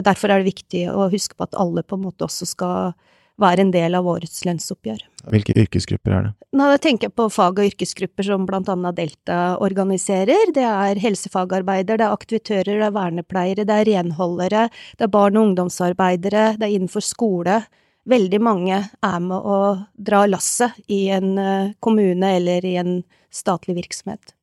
derfor 0.03 0.31
er 0.31 0.41
det 0.41 0.51
viktig 0.51 0.87
å 0.91 1.09
huske 1.11 1.37
på 1.37 1.47
at 1.47 1.55
alle 1.59 1.83
på 1.85 1.95
en 1.95 2.07
måte 2.07 2.27
også 2.27 2.47
skal 2.49 2.95
være 3.41 3.65
en 3.65 3.71
del 3.73 3.95
av 3.97 4.07
årets 4.07 4.45
lønnsoppgjør. 4.47 5.01
Hvilke 5.31 5.55
yrkesgrupper 5.59 6.13
er 6.15 6.27
det? 6.27 6.31
Nå 6.55 6.67
tenker 6.83 7.09
jeg 7.09 7.15
på 7.19 7.27
fag- 7.33 7.59
og 7.59 7.67
yrkesgrupper 7.67 8.27
som 8.27 8.45
blant 8.47 8.69
annet 8.71 8.95
Delta 8.95 9.39
organiserer. 9.63 10.53
Det 10.55 10.63
er 10.63 11.01
helsefagarbeider, 11.03 11.99
det 11.99 12.05
er 12.07 12.15
aktivitører, 12.15 12.79
det 12.79 12.87
er 12.87 12.95
vernepleiere, 12.95 13.65
det 13.67 13.75
er 13.75 13.89
renholdere, 13.91 14.69
det 14.95 15.07
er 15.07 15.11
barn- 15.11 15.39
og 15.39 15.49
ungdomsarbeidere, 15.49 16.45
det 16.59 16.69
er 16.69 16.77
innenfor 16.77 17.03
skole. 17.03 17.59
Veldig 18.07 18.39
mange 18.39 18.79
er 18.85 19.19
med 19.19 19.49
å 19.49 19.59
dra 19.97 20.23
lasset 20.29 20.77
i 20.87 21.07
en 21.11 21.37
eh, 21.41 21.73
kommune 21.81 22.35
eller 22.37 22.65
i 22.65 22.75
en 22.79 22.99
statlig 23.33 23.75
virksomhet. 23.81 24.35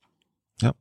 Ja. 0.63 0.75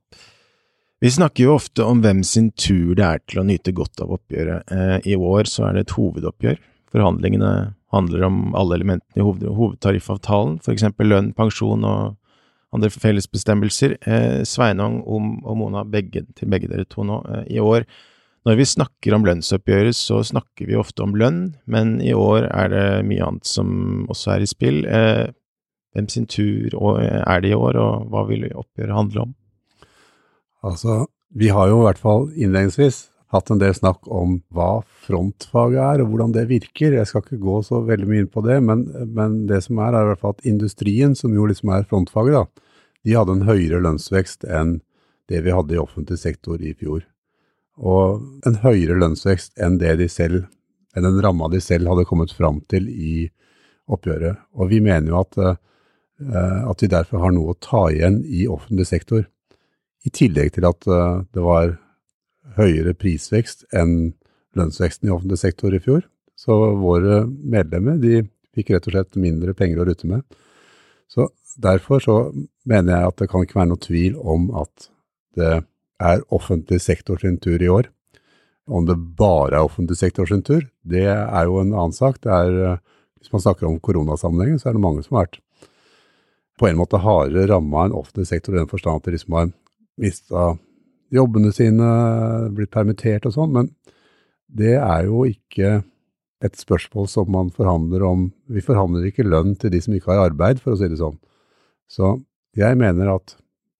Vi 1.02 1.10
snakker 1.10 1.48
jo 1.48 1.54
ofte 1.56 1.82
om 1.82 1.98
hvem 1.98 2.20
sin 2.22 2.52
tur 2.54 2.92
det 2.94 3.02
er 3.02 3.22
til 3.26 3.40
å 3.40 3.46
nyte 3.48 3.72
godt 3.74 3.98
av 4.04 4.12
oppgjøret. 4.14 4.68
Eh, 4.70 5.08
I 5.10 5.16
år 5.18 5.48
så 5.50 5.64
er 5.66 5.74
det 5.74 5.82
et 5.88 5.94
hovedoppgjør. 5.96 6.60
Forhandlingene 6.94 7.50
handler 7.90 8.26
om 8.28 8.36
alle 8.54 8.78
elementene 8.78 9.18
i 9.18 9.24
hoved 9.26 9.42
hovedtariffavtalen, 9.50 10.60
eksempel 10.70 11.10
lønn, 11.10 11.32
pensjon 11.34 11.82
og 11.88 12.14
andre 12.70 12.92
fellesbestemmelser. 12.94 13.96
Eh, 14.06 14.44
Sveinung 14.46 15.00
og 15.02 15.58
Mona, 15.58 15.82
begge, 15.82 16.22
til 16.38 16.54
begge 16.54 16.70
dere 16.70 16.86
to 16.86 17.02
nå, 17.02 17.18
eh, 17.34 17.44
i 17.56 17.58
år 17.58 17.82
når 18.46 18.62
vi 18.62 18.70
snakker 18.70 19.18
om 19.18 19.26
lønnsoppgjøret, 19.26 19.98
så 19.98 20.22
snakker 20.22 20.70
vi 20.70 20.78
ofte 20.78 21.02
om 21.02 21.18
lønn, 21.18 21.56
men 21.66 21.96
i 22.02 22.14
år 22.14 22.46
er 22.46 22.70
det 22.70 22.86
mye 23.10 23.26
annet 23.26 23.46
som 23.46 24.06
også 24.10 24.36
er 24.36 24.42
i 24.42 24.50
spill. 24.50 24.80
Hvem 25.94 26.08
sin 26.10 26.26
tur 26.26 26.74
er 26.74 27.42
det 27.42 27.52
i 27.52 27.58
år, 27.58 27.78
og 27.78 28.10
hva 28.10 28.26
vil 28.30 28.50
oppgjøret 28.50 28.98
handle 28.98 29.26
om? 29.26 29.38
Altså, 30.62 31.06
vi 31.34 31.50
har 31.52 31.70
jo 31.70 31.80
i 31.80 31.86
hvert 31.88 32.00
fall 32.02 32.28
innledningsvis 32.36 33.06
hatt 33.32 33.48
en 33.50 33.60
del 33.60 33.72
snakk 33.74 34.04
om 34.12 34.36
hva 34.52 34.82
frontfaget 35.06 35.80
er, 35.80 36.02
og 36.02 36.12
hvordan 36.12 36.34
det 36.34 36.44
virker. 36.50 36.98
Jeg 36.98 37.08
skal 37.08 37.24
ikke 37.24 37.40
gå 37.40 37.58
så 37.64 37.80
veldig 37.86 38.08
mye 38.08 38.24
inn 38.24 38.32
på 38.32 38.44
det, 38.44 38.58
men, 38.64 38.84
men 39.16 39.38
det 39.48 39.62
som 39.64 39.80
er, 39.80 39.96
er 39.96 40.04
i 40.04 40.10
hvert 40.10 40.22
fall 40.22 40.36
at 40.36 40.48
industrien, 40.48 41.16
som 41.16 41.32
jo 41.34 41.46
liksom 41.48 41.72
er 41.72 41.88
frontfaget, 41.88 42.36
da, 42.36 42.68
de 43.02 43.16
hadde 43.16 43.38
en 43.38 43.46
høyere 43.48 43.80
lønnsvekst 43.82 44.44
enn 44.46 44.76
det 45.32 45.40
vi 45.46 45.54
hadde 45.54 45.74
i 45.74 45.80
offentlig 45.80 46.20
sektor 46.20 46.60
i 46.60 46.74
fjor. 46.76 47.06
Og 47.80 48.20
en 48.46 48.60
høyere 48.62 48.98
lønnsvekst 49.00 49.56
enn 49.64 49.80
det 49.80 49.96
de 50.02 50.08
selv, 50.12 50.44
enn 50.92 51.08
den 51.08 51.20
ramma 51.24 51.48
de 51.50 51.60
selv 51.64 51.88
hadde 51.88 52.06
kommet 52.08 52.34
fram 52.36 52.60
til 52.70 52.88
i 52.92 53.30
oppgjøret. 53.92 54.44
Og 54.60 54.68
vi 54.70 54.82
mener 54.84 55.08
jo 55.08 55.22
at, 55.22 55.38
uh, 55.40 56.62
at 56.68 56.84
vi 56.84 56.90
derfor 56.92 57.24
har 57.24 57.32
noe 57.34 57.54
å 57.54 57.60
ta 57.64 57.86
igjen 57.90 58.20
i 58.28 58.44
offentlig 58.44 58.86
sektor. 58.92 59.24
I 60.02 60.10
tillegg 60.10 60.54
til 60.56 60.66
at 60.66 60.88
uh, 60.90 61.22
det 61.32 61.42
var 61.44 61.76
høyere 62.58 62.94
prisvekst 62.98 63.68
enn 63.76 64.14
lønnsveksten 64.58 65.08
i 65.08 65.12
offentlig 65.14 65.38
sektor 65.40 65.74
i 65.74 65.80
fjor. 65.82 66.02
Så 66.36 66.56
våre 66.80 67.22
medlemmer 67.26 68.00
de 68.02 68.24
fikk 68.52 68.74
rett 68.74 68.88
og 68.88 68.96
slett 68.96 69.20
mindre 69.20 69.54
penger 69.56 69.80
å 69.80 69.86
rutte 69.88 70.10
med. 70.10 70.24
Så 71.08 71.30
Derfor 71.60 72.00
så 72.00 72.16
mener 72.64 72.94
jeg 72.94 73.08
at 73.10 73.18
det 73.20 73.28
kan 73.30 73.44
ikke 73.44 73.58
være 73.58 73.70
noe 73.72 73.82
tvil 73.82 74.16
om 74.16 74.48
at 74.62 74.88
det 75.36 75.52
er 76.02 76.24
offentlig 76.32 76.80
sektor 76.84 77.20
sin 77.20 77.38
tur 77.42 77.60
i 77.62 77.68
år. 77.68 77.90
Om 78.66 78.86
det 78.88 78.96
bare 79.18 79.58
er 79.58 79.66
offentlig 79.66 79.98
sektor 79.98 80.28
sin 80.28 80.44
tur, 80.46 80.64
det 80.82 81.04
er 81.10 81.48
jo 81.48 81.60
en 81.60 81.74
annen 81.74 81.96
sak. 81.96 82.20
Det 82.22 82.32
er, 82.32 82.78
hvis 83.20 83.32
man 83.34 83.44
snakker 83.44 83.68
om 83.68 83.80
koronasammenhengen, 83.82 84.60
så 84.60 84.70
er 84.70 84.78
det 84.78 84.84
mange 84.84 85.04
som 85.04 85.18
har 85.18 85.26
vært 85.26 85.42
på 86.60 86.68
en 86.68 86.78
måte 86.78 87.00
hardere 87.02 87.48
ramma 87.50 87.86
enn 87.86 87.96
offentlig 87.96 88.28
sektor 88.30 88.54
i 88.54 88.60
den 88.60 88.70
forstand 88.70 89.00
at 89.00 89.08
de 89.08 89.16
liksom 89.16 89.36
har 89.36 89.52
mista 90.00 90.52
jobbene 91.12 91.52
sine, 91.52 91.88
blitt 92.56 92.72
permittert 92.72 93.26
og 93.28 93.34
sånn, 93.36 93.52
men 93.52 93.70
det 94.52 94.76
er 94.78 95.08
jo 95.08 95.24
ikke 95.28 95.82
et 96.42 96.58
spørsmål 96.58 97.06
som 97.10 97.30
man 97.32 97.52
forhandler 97.54 98.02
om. 98.04 98.26
Vi 98.50 98.64
forhandler 98.64 99.06
ikke 99.08 99.26
lønn 99.26 99.54
til 99.60 99.72
de 99.72 99.80
som 99.84 99.94
ikke 99.94 100.10
har 100.12 100.26
arbeid, 100.30 100.60
for 100.62 100.74
å 100.74 100.80
si 100.80 100.88
det 100.90 100.98
sånn. 101.00 101.18
Så 101.86 102.16
jeg 102.58 102.78
mener 102.80 103.12
at 103.14 103.36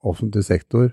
offentlig 0.07 0.45
sektor 0.47 0.92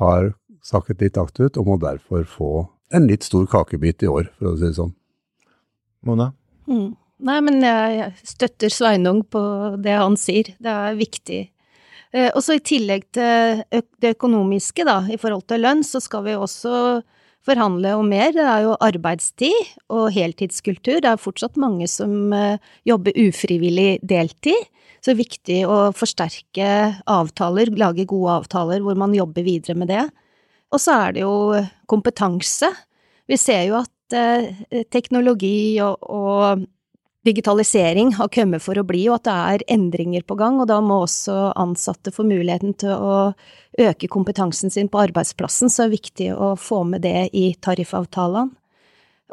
har 0.00 0.32
sakket 0.64 1.02
litt 1.02 1.18
akterut 1.20 1.58
og 1.58 1.68
må 1.68 1.76
derfor 1.82 2.24
få 2.28 2.52
en 2.94 3.06
litt 3.10 3.26
stor 3.26 3.44
kakebit 3.50 4.06
i 4.06 4.10
år, 4.10 4.30
for 4.38 4.52
å 4.52 4.56
si 4.56 4.70
det 4.70 4.78
sånn. 4.78 4.94
Mona? 6.06 6.32
Mm. 6.70 6.94
Nei, 7.28 7.38
men 7.42 7.62
jeg 7.64 8.12
støtter 8.22 8.70
Sveinung 8.70 9.24
på 9.26 9.40
det 9.82 9.96
han 9.98 10.14
sier. 10.20 10.52
Det 10.62 10.70
er 10.70 10.98
viktig 10.98 11.40
og 12.08 12.40
så 12.40 12.54
i 12.56 12.62
tillegg 12.64 13.02
til 13.12 13.62
det 14.00 14.14
økonomiske, 14.14 14.84
da, 14.88 15.02
i 15.12 15.18
forhold 15.20 15.44
til 15.50 15.60
lønn, 15.60 15.82
så 15.84 16.00
skal 16.00 16.24
vi 16.24 16.36
også 16.38 17.02
forhandle 17.48 17.94
om 17.98 18.08
mer. 18.10 18.32
Det 18.34 18.44
er 18.44 18.64
jo 18.66 18.76
arbeidstid 18.84 19.74
og 19.94 20.10
heltidskultur. 20.14 21.00
Det 21.02 21.10
er 21.10 21.20
fortsatt 21.20 21.58
mange 21.60 21.88
som 21.90 22.32
eh, 22.34 22.60
jobber 22.88 23.16
ufrivillig 23.16 23.98
deltid. 24.06 24.68
Så 24.98 25.12
det 25.12 25.14
er 25.14 25.22
viktig 25.22 25.58
å 25.70 25.78
forsterke 25.96 26.70
avtaler, 27.08 27.70
lage 27.78 28.08
gode 28.10 28.40
avtaler 28.40 28.82
hvor 28.82 28.98
man 28.98 29.14
jobber 29.14 29.46
videre 29.46 29.78
med 29.78 29.92
det. 29.92 30.04
Og 30.74 30.82
så 30.82 30.96
er 31.06 31.14
det 31.16 31.22
jo 31.24 31.62
kompetanse. 31.88 32.68
Vi 33.30 33.38
ser 33.40 33.68
jo 33.70 33.78
at 33.80 34.16
eh, 34.18 34.82
teknologi 34.92 35.78
og, 35.84 36.02
og 36.02 36.66
digitalisering 37.26 38.14
har 38.14 38.30
kommet 38.32 38.62
for 38.62 38.78
å 38.78 38.86
bli, 38.86 39.02
og 39.10 39.18
at 39.18 39.26
det 39.26 39.34
er 39.34 39.64
endringer 39.74 40.24
på 40.26 40.36
gang, 40.38 40.60
og 40.62 40.68
da 40.70 40.78
må 40.84 41.02
også 41.04 41.52
ansatte 41.58 42.12
få 42.14 42.26
muligheten 42.28 42.76
til 42.78 42.94
å 42.94 43.18
øke 43.78 44.10
kompetansen 44.10 44.72
sin 44.72 44.90
på 44.90 45.02
arbeidsplassen, 45.08 45.70
så 45.70 45.84
det 45.84 45.88
er 45.88 45.96
viktig 45.96 46.30
å 46.34 46.54
få 46.58 46.84
med 46.88 47.04
det 47.06 47.28
i 47.36 47.50
tariffavtalene. 47.60 48.54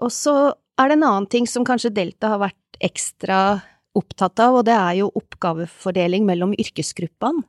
Og 0.03 0.11
så 0.11 0.35
er 0.81 0.91
det 0.91 0.97
en 0.97 1.07
annen 1.07 1.29
ting 1.31 1.47
som 1.47 1.65
kanskje 1.67 1.93
Delta 1.95 2.33
har 2.33 2.41
vært 2.41 2.79
ekstra 2.83 3.61
opptatt 3.95 4.41
av, 4.43 4.59
og 4.59 4.65
det 4.67 4.75
er 4.75 4.97
jo 4.99 5.11
oppgavefordeling 5.15 6.25
mellom 6.27 6.55
yrkesgruppene. 6.59 7.45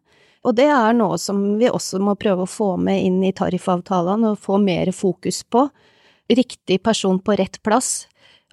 Og 0.47 0.55
det 0.55 0.69
er 0.71 0.93
noe 0.95 1.17
som 1.19 1.41
vi 1.59 1.67
også 1.67 1.99
må 1.99 2.15
prøve 2.15 2.45
å 2.45 2.51
få 2.51 2.77
med 2.79 3.03
inn 3.03 3.19
i 3.27 3.33
tariffavtalene, 3.35 4.31
og 4.31 4.43
få 4.45 4.61
mer 4.63 4.93
fokus 4.95 5.41
på. 5.43 5.65
Riktig 6.31 6.79
person 6.87 7.19
på 7.19 7.35
rett 7.41 7.59
plass. 7.67 8.07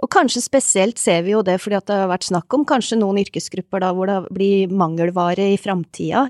Og 0.03 0.12
kanskje 0.12 0.43
spesielt 0.43 1.00
ser 1.00 1.24
vi 1.24 1.31
jo 1.31 1.41
det 1.45 1.55
fordi 1.63 1.79
det 1.88 1.95
har 1.95 2.10
vært 2.12 2.27
snakk 2.27 2.53
om 2.55 2.65
kanskje 2.67 3.00
noen 3.00 3.22
yrkesgrupper 3.22 3.83
da 3.83 3.93
hvor 3.95 4.10
det 4.10 4.19
blir 4.36 4.72
mangelvare 4.72 5.53
i 5.53 5.60
framtida. 5.60 6.25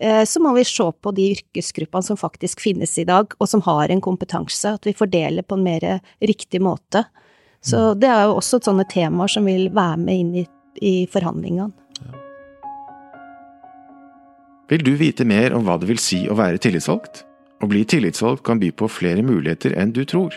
Eh, 0.00 0.22
så 0.24 0.40
må 0.40 0.54
vi 0.56 0.64
se 0.64 0.86
på 0.92 1.12
de 1.12 1.28
yrkesgruppene 1.34 2.08
som 2.08 2.16
faktisk 2.16 2.62
finnes 2.64 2.96
i 2.98 3.04
dag, 3.08 3.36
og 3.38 3.48
som 3.48 3.60
har 3.68 3.92
en 3.92 4.00
kompetanse, 4.00 4.74
at 4.78 4.88
vi 4.88 4.96
fordeler 4.96 5.44
på 5.44 5.58
en 5.58 5.66
mer 5.66 5.86
riktig 6.24 6.62
måte. 6.64 7.04
Så 7.62 7.92
mm. 7.92 8.00
det 8.00 8.08
er 8.10 8.24
jo 8.26 8.38
også 8.40 8.62
sånne 8.64 8.88
temaer 8.90 9.30
som 9.30 9.46
vil 9.46 9.68
være 9.74 10.00
med 10.00 10.22
inn 10.22 10.32
i, 10.42 10.46
i 10.80 10.94
forhandlingene. 11.12 11.70
Vil 14.72 14.86
du 14.86 14.94
vite 14.96 15.26
mer 15.28 15.52
om 15.52 15.66
hva 15.66 15.76
det 15.76 15.90
vil 15.90 16.00
si 16.00 16.22
å 16.32 16.38
være 16.38 16.62
tillitsvalgt? 16.64 17.26
Å 17.60 17.68
bli 17.68 17.84
tillitsvalgt 17.84 18.42
kan 18.46 18.62
by 18.62 18.72
på 18.72 18.88
flere 18.88 19.20
muligheter 19.26 19.76
enn 19.76 19.92
du 19.92 20.00
tror. 20.08 20.32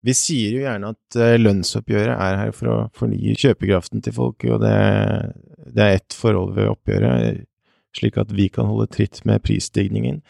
Vi 0.08 0.14
sier 0.16 0.54
jo 0.56 0.62
gjerne 0.64 0.94
at 0.94 1.18
eh, 1.20 1.40
lønnsoppgjøret 1.40 2.16
er 2.16 2.38
her 2.40 2.52
for 2.56 2.72
å 2.72 2.76
fornye 2.96 3.36
kjøpekraften 3.36 4.04
til 4.06 4.14
folk, 4.16 4.46
og 4.48 4.62
det, 4.64 4.78
det 5.76 5.84
er 5.84 5.98
ett 5.98 6.16
forhold 6.16 6.54
ved 6.56 6.70
oppgjøret 6.72 7.44
slik 7.98 8.18
at 8.22 8.34
vi 8.36 8.48
kan 8.54 8.70
holde 8.70 8.90
tritt 8.94 9.24
med 9.26 9.44
prisstigningen. 9.46 10.22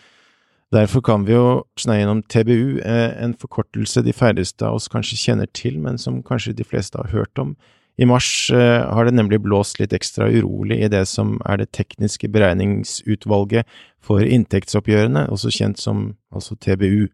Derfor 0.73 1.01
kan 1.01 1.23
vi 1.27 1.31
jo 1.31 1.63
sneie 1.79 2.01
gjennom 2.01 2.25
TBU, 2.27 2.79
eh, 2.83 3.23
en 3.23 3.33
forkortelse 3.39 4.03
de 4.03 4.11
færreste 4.11 4.65
av 4.67 4.75
oss 4.75 4.89
kanskje 4.91 5.19
kjenner 5.21 5.47
til, 5.53 5.79
men 5.79 5.97
som 5.97 6.23
kanskje 6.23 6.57
de 6.57 6.65
fleste 6.67 6.99
har 6.99 7.11
hørt 7.13 7.39
om. 7.39 7.55
I 7.97 8.05
mars 8.05 8.49
eh, 8.51 8.83
har 8.83 9.05
det 9.05 9.15
nemlig 9.15 9.39
blåst 9.41 9.79
litt 9.79 9.93
ekstra 9.95 10.27
urolig 10.29 10.81
i 10.83 10.89
det 10.91 11.05
som 11.07 11.39
er 11.49 11.57
det 11.57 11.71
tekniske 11.73 12.27
beregningsutvalget 12.29 13.65
for 14.03 14.21
inntektsoppgjørene, 14.21 15.29
også 15.31 15.53
kjent 15.55 15.79
som 15.81 16.11
altså 16.35 16.59
TBU. 16.59 17.07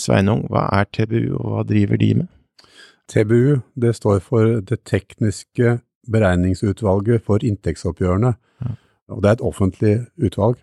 Sveinung, 0.00 0.46
hva 0.48 0.64
er 0.72 0.88
TBU, 0.88 1.36
og 1.36 1.52
hva 1.52 1.62
driver 1.68 2.00
de 2.00 2.14
med? 2.22 2.28
TBU, 3.10 3.60
det 3.76 3.94
står 3.98 4.20
for 4.24 4.60
Det 4.64 4.80
tekniske 4.86 5.78
beregningsutvalget 6.10 7.22
for 7.26 7.44
inntektsoppgjørene. 7.44 8.34
Ja. 8.64 8.74
Og 9.10 9.22
det 9.22 9.30
er 9.30 9.38
et 9.38 9.48
offentlig 9.50 9.94
utvalg. 10.20 10.60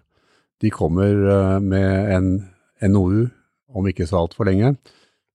De 0.63 0.71
kommer 0.73 1.11
eh, 1.33 1.57
med 1.61 2.13
en 2.15 2.29
NOU 2.93 3.27
om 3.77 3.89
ikke 3.89 4.07
så 4.09 4.23
altfor 4.23 4.47
lenge. 4.49 4.75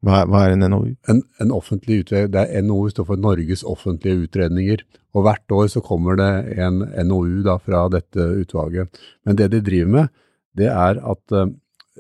Hva, 0.03 0.25
hva, 0.27 0.47
er 0.47 0.57
en 0.57 0.67
NOU? 0.67 0.95
En, 1.11 1.21
en 1.43 1.53
offentlig 1.55 2.01
utredning, 2.03 2.33
det 2.35 2.43
er 2.43 2.65
NOU 2.67 2.89
står 2.91 3.07
for 3.13 3.23
Norges 3.23 3.63
offentlige 3.69 4.25
utredninger. 4.27 4.83
Og 5.15 5.27
hvert 5.27 5.55
år 5.55 5.69
så 5.71 5.83
kommer 5.85 6.19
det 6.19 6.33
en 6.59 6.83
NOU 7.07 7.45
da 7.47 7.59
fra 7.63 7.85
dette 7.93 8.27
utvalget. 8.43 8.91
Men 9.23 9.39
det 9.39 9.53
de 9.53 9.63
driver 9.63 9.93
med, 9.99 10.11
det 10.59 10.69
er 10.73 10.99
at 10.99 11.37
uh, 11.37 11.53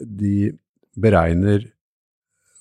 de 0.02 0.50
beregner 0.98 1.68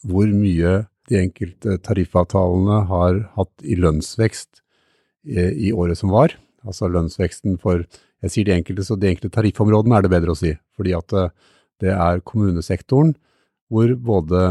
hvor 0.08 0.30
mye 0.30 0.84
de 1.10 1.18
enkelte 1.20 1.78
tariffavtalene 1.86 2.84
har 2.90 3.20
hatt 3.36 3.66
i 3.66 3.76
lønnsvekst 3.80 4.62
i, 5.26 5.70
i 5.70 5.74
året 5.74 6.00
som 6.00 6.14
var. 6.14 6.38
Altså 6.66 6.90
lønnsveksten 6.90 7.58
for 7.62 7.84
Jeg 8.22 8.34
sier 8.34 8.48
de 8.48 8.56
enkelte, 8.56 8.86
så 8.86 8.98
de 9.00 9.10
enkelte 9.10 9.34
tariffområdene 9.34 9.98
er 9.98 10.06
det 10.06 10.14
bedre 10.14 10.36
å 10.36 10.38
si. 10.38 10.54
Fordi 10.78 10.94
at 10.98 11.16
uh, 11.18 11.32
det 11.82 11.94
er 11.96 12.22
kommunesektoren 12.28 13.16
hvor 13.72 13.94
både 13.96 14.42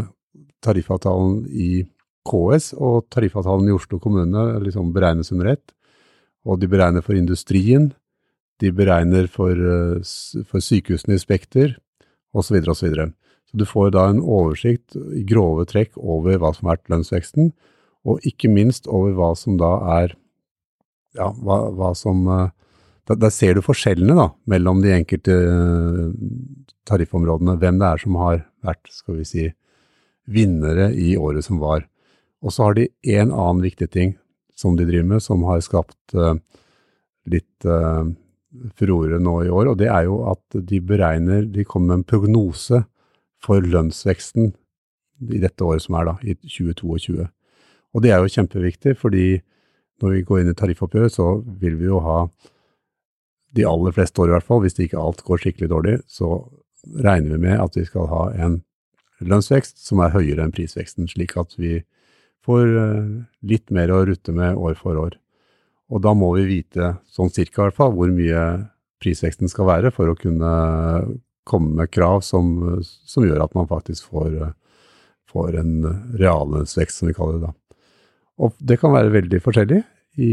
tariffavtalen 0.65 1.45
i 1.53 1.85
KS 2.27 2.73
og 2.77 3.07
tariffavtalen 3.13 3.69
i 3.69 3.75
Oslo 3.75 4.01
kommune 4.03 4.45
liksom 4.65 4.93
beregnes 4.95 5.33
under 5.35 5.53
ett. 5.55 5.73
Og 6.49 6.61
de 6.61 6.69
beregner 6.73 7.05
for 7.05 7.19
industrien, 7.19 7.91
de 8.61 8.73
beregner 8.73 9.29
for, 9.29 9.53
eh, 9.53 10.01
for 10.49 10.65
sykehusene 10.65 11.17
i 11.17 11.21
Spekter, 11.21 11.77
osv. 12.33 12.57
osv. 12.61 12.73
Så, 12.73 12.87
videre, 12.87 13.07
så 13.49 13.61
du 13.61 13.67
får 13.69 13.93
da 13.97 14.07
en 14.09 14.21
oversikt 14.21 14.97
i 15.17 15.25
grove 15.29 15.67
trekk 15.69 15.97
over 15.99 16.39
hva 16.39 16.55
som 16.55 16.69
har 16.69 16.79
vært 16.79 16.93
lønnsveksten, 16.93 17.53
og 18.09 18.25
ikke 18.25 18.49
minst 18.49 18.89
over 18.89 19.13
hva 19.17 19.35
som 19.37 19.59
da 19.61 19.75
er 20.01 20.17
ja, 21.19 21.29
hva, 21.29 21.69
hva 21.75 21.91
som 21.99 22.25
da, 23.11 23.17
da, 23.19 23.31
ser 23.35 23.57
du 23.59 23.65
forskjellene 23.65 24.15
da, 24.15 24.29
mellom 24.51 24.83
de 24.85 24.93
enkelte 24.95 25.35
eh, 25.35 26.11
tariffområdene, 26.87 27.57
hvem 27.59 27.81
det 27.81 27.89
er 27.89 28.03
som 28.05 28.19
har 28.21 28.45
vært, 28.67 28.93
skal 28.95 29.19
vi 29.19 29.27
si, 29.27 29.47
vinnere 30.31 30.93
i 30.95 31.17
året 31.19 31.47
som 31.47 31.59
var. 31.59 31.89
Og 32.45 32.55
så 32.55 32.69
har 32.69 32.79
de 32.79 32.87
en 33.17 33.33
annen 33.33 33.65
viktig 33.65 33.89
ting 33.91 34.15
som 34.55 34.77
de 34.79 34.87
driver 34.87 35.09
med, 35.17 35.25
som 35.25 35.43
har 35.49 35.63
skapt 35.65 36.15
uh, 36.15 36.37
litt 37.33 37.67
uh, 37.67 38.07
furore 38.79 39.19
nå 39.23 39.35
i 39.47 39.51
år, 39.51 39.73
og 39.73 39.81
det 39.81 39.89
er 39.91 40.07
jo 40.07 40.21
at 40.31 40.59
de 40.69 40.81
beregner 40.85 41.47
De 41.49 41.65
kommer 41.65 41.95
med 41.95 42.01
en 42.01 42.09
prognose 42.13 42.83
for 43.41 43.65
lønnsveksten 43.65 44.53
i 45.33 45.41
dette 45.41 45.65
året 45.65 45.85
som 45.85 45.97
er, 45.99 46.13
da, 46.13 46.17
i 46.23 46.37
2022. 46.37 47.27
Og 47.97 48.05
det 48.05 48.13
er 48.13 48.23
jo 48.23 48.33
kjempeviktig, 48.37 48.95
fordi 49.01 49.41
når 50.01 50.15
vi 50.15 50.25
går 50.29 50.43
inn 50.43 50.53
i 50.53 50.57
tariffoppgjøret, 50.57 51.17
så 51.17 51.33
vil 51.61 51.77
vi 51.81 51.89
jo 51.89 52.01
ha 52.05 52.23
de 53.57 53.67
aller 53.67 53.95
fleste 53.95 54.23
år 54.23 54.31
i 54.31 54.35
hvert 54.37 54.47
fall, 54.47 54.63
hvis 54.65 54.79
ikke 54.79 55.01
alt 55.01 55.23
går 55.27 55.43
skikkelig 55.43 55.71
dårlig, 55.73 55.95
så 56.11 56.43
regner 57.05 57.35
vi 57.35 57.47
med 57.49 57.61
at 57.61 57.77
vi 57.77 57.85
skal 57.89 58.09
ha 58.11 58.25
en 58.41 58.61
lønnsvekst 59.21 59.83
som 59.85 60.01
er 60.01 60.15
høyere 60.15 60.47
enn 60.47 60.55
prisveksten, 60.55 61.09
slik 61.11 61.37
at 61.41 61.57
vi 61.61 61.81
får 62.47 62.71
eh, 62.83 63.11
litt 63.45 63.73
mer 63.75 63.93
å 63.93 64.05
rutte 64.09 64.33
med 64.37 64.57
år 64.57 64.79
for 64.79 64.97
år. 65.01 65.19
Og 65.91 66.03
da 66.05 66.15
må 66.17 66.31
vi 66.39 66.47
vite, 66.49 66.95
sånn 67.11 67.33
cirka 67.35 67.65
i 67.65 67.65
hvert 67.69 67.79
fall, 67.81 67.95
hvor 67.97 68.13
mye 68.15 68.45
prisveksten 69.03 69.51
skal 69.51 69.69
være 69.69 69.93
for 69.95 70.11
å 70.11 70.19
kunne 70.19 70.51
komme 71.49 71.81
med 71.81 71.91
krav 71.91 72.21
som, 72.25 72.53
som 72.81 73.27
gjør 73.27 73.43
at 73.45 73.57
man 73.59 73.69
faktisk 73.69 74.13
får, 74.13 74.53
får 75.31 75.59
en 75.61 75.73
reallønnsvekst, 76.21 77.01
som 77.01 77.11
vi 77.11 77.17
kaller 77.17 77.41
det 77.41 77.49
da. 77.49 77.55
Og 78.41 78.55
det 78.63 78.79
kan 78.81 78.95
være 78.95 79.13
veldig 79.13 79.41
forskjellig. 79.45 79.83
I 80.21 80.33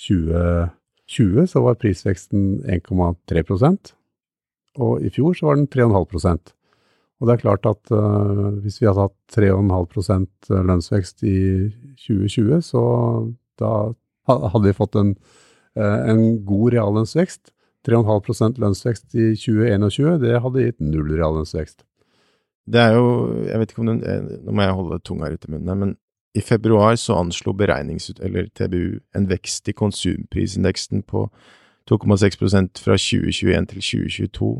2020 0.00 0.72
så 1.08 1.60
var 1.64 1.78
prisveksten 1.80 2.64
1,3% 2.64 3.94
og 4.84 5.04
i 5.04 5.10
fjor 5.14 5.36
så 5.38 5.50
var 5.50 5.58
den 5.60 5.68
3,5% 5.70 6.54
og 7.20 7.28
det 7.28 7.34
er 7.38 7.44
klart 7.44 7.66
at 7.68 7.92
uh, 7.94 8.50
hvis 8.60 8.80
vi 8.82 8.88
hadde 8.88 9.06
hatt 9.06 9.36
3,5% 9.36 10.50
lønnsvekst 10.68 11.24
i 11.24 11.38
2020, 12.02 12.58
så 12.66 12.82
da 13.60 13.70
hadde 14.28 14.64
vi 14.66 14.76
fått 14.76 14.98
en, 15.00 15.14
uh, 15.78 16.00
en 16.10 16.24
god 16.44 16.74
reallønnsvekst. 16.74 17.54
3,5% 17.88 18.60
lønnsvekst 18.60 19.16
i 19.16 19.30
2021, 19.40 20.18
det 20.20 20.40
hadde 20.40 20.66
gitt 20.66 20.84
null 20.84 21.10
reallønnsvekst. 21.14 21.84
Det 22.64 22.80
er 22.80 22.94
jo, 22.96 23.08
jeg 23.44 23.60
vet 23.60 23.72
ikke 23.72 23.82
om 23.84 23.90
det, 23.92 24.14
Nå 24.44 24.54
må 24.56 24.64
jeg 24.64 24.76
holde 24.78 25.02
tunga 25.04 25.28
ut 25.32 25.44
i 25.44 25.52
munnen, 25.52 25.80
men 25.80 25.96
i 26.34 26.42
februar 26.42 26.96
så 26.98 27.14
anslo 27.22 27.52
beregnings, 27.54 28.10
eller 28.20 28.48
TBU 28.58 28.98
en 29.14 29.28
vekst 29.30 29.68
i 29.70 29.74
konsumprisindeksen 29.76 31.04
på 31.06 31.28
2,6% 31.90 32.80
fra 32.82 32.96
2021 32.98 33.68
til 33.70 33.84
2022, 33.84 34.50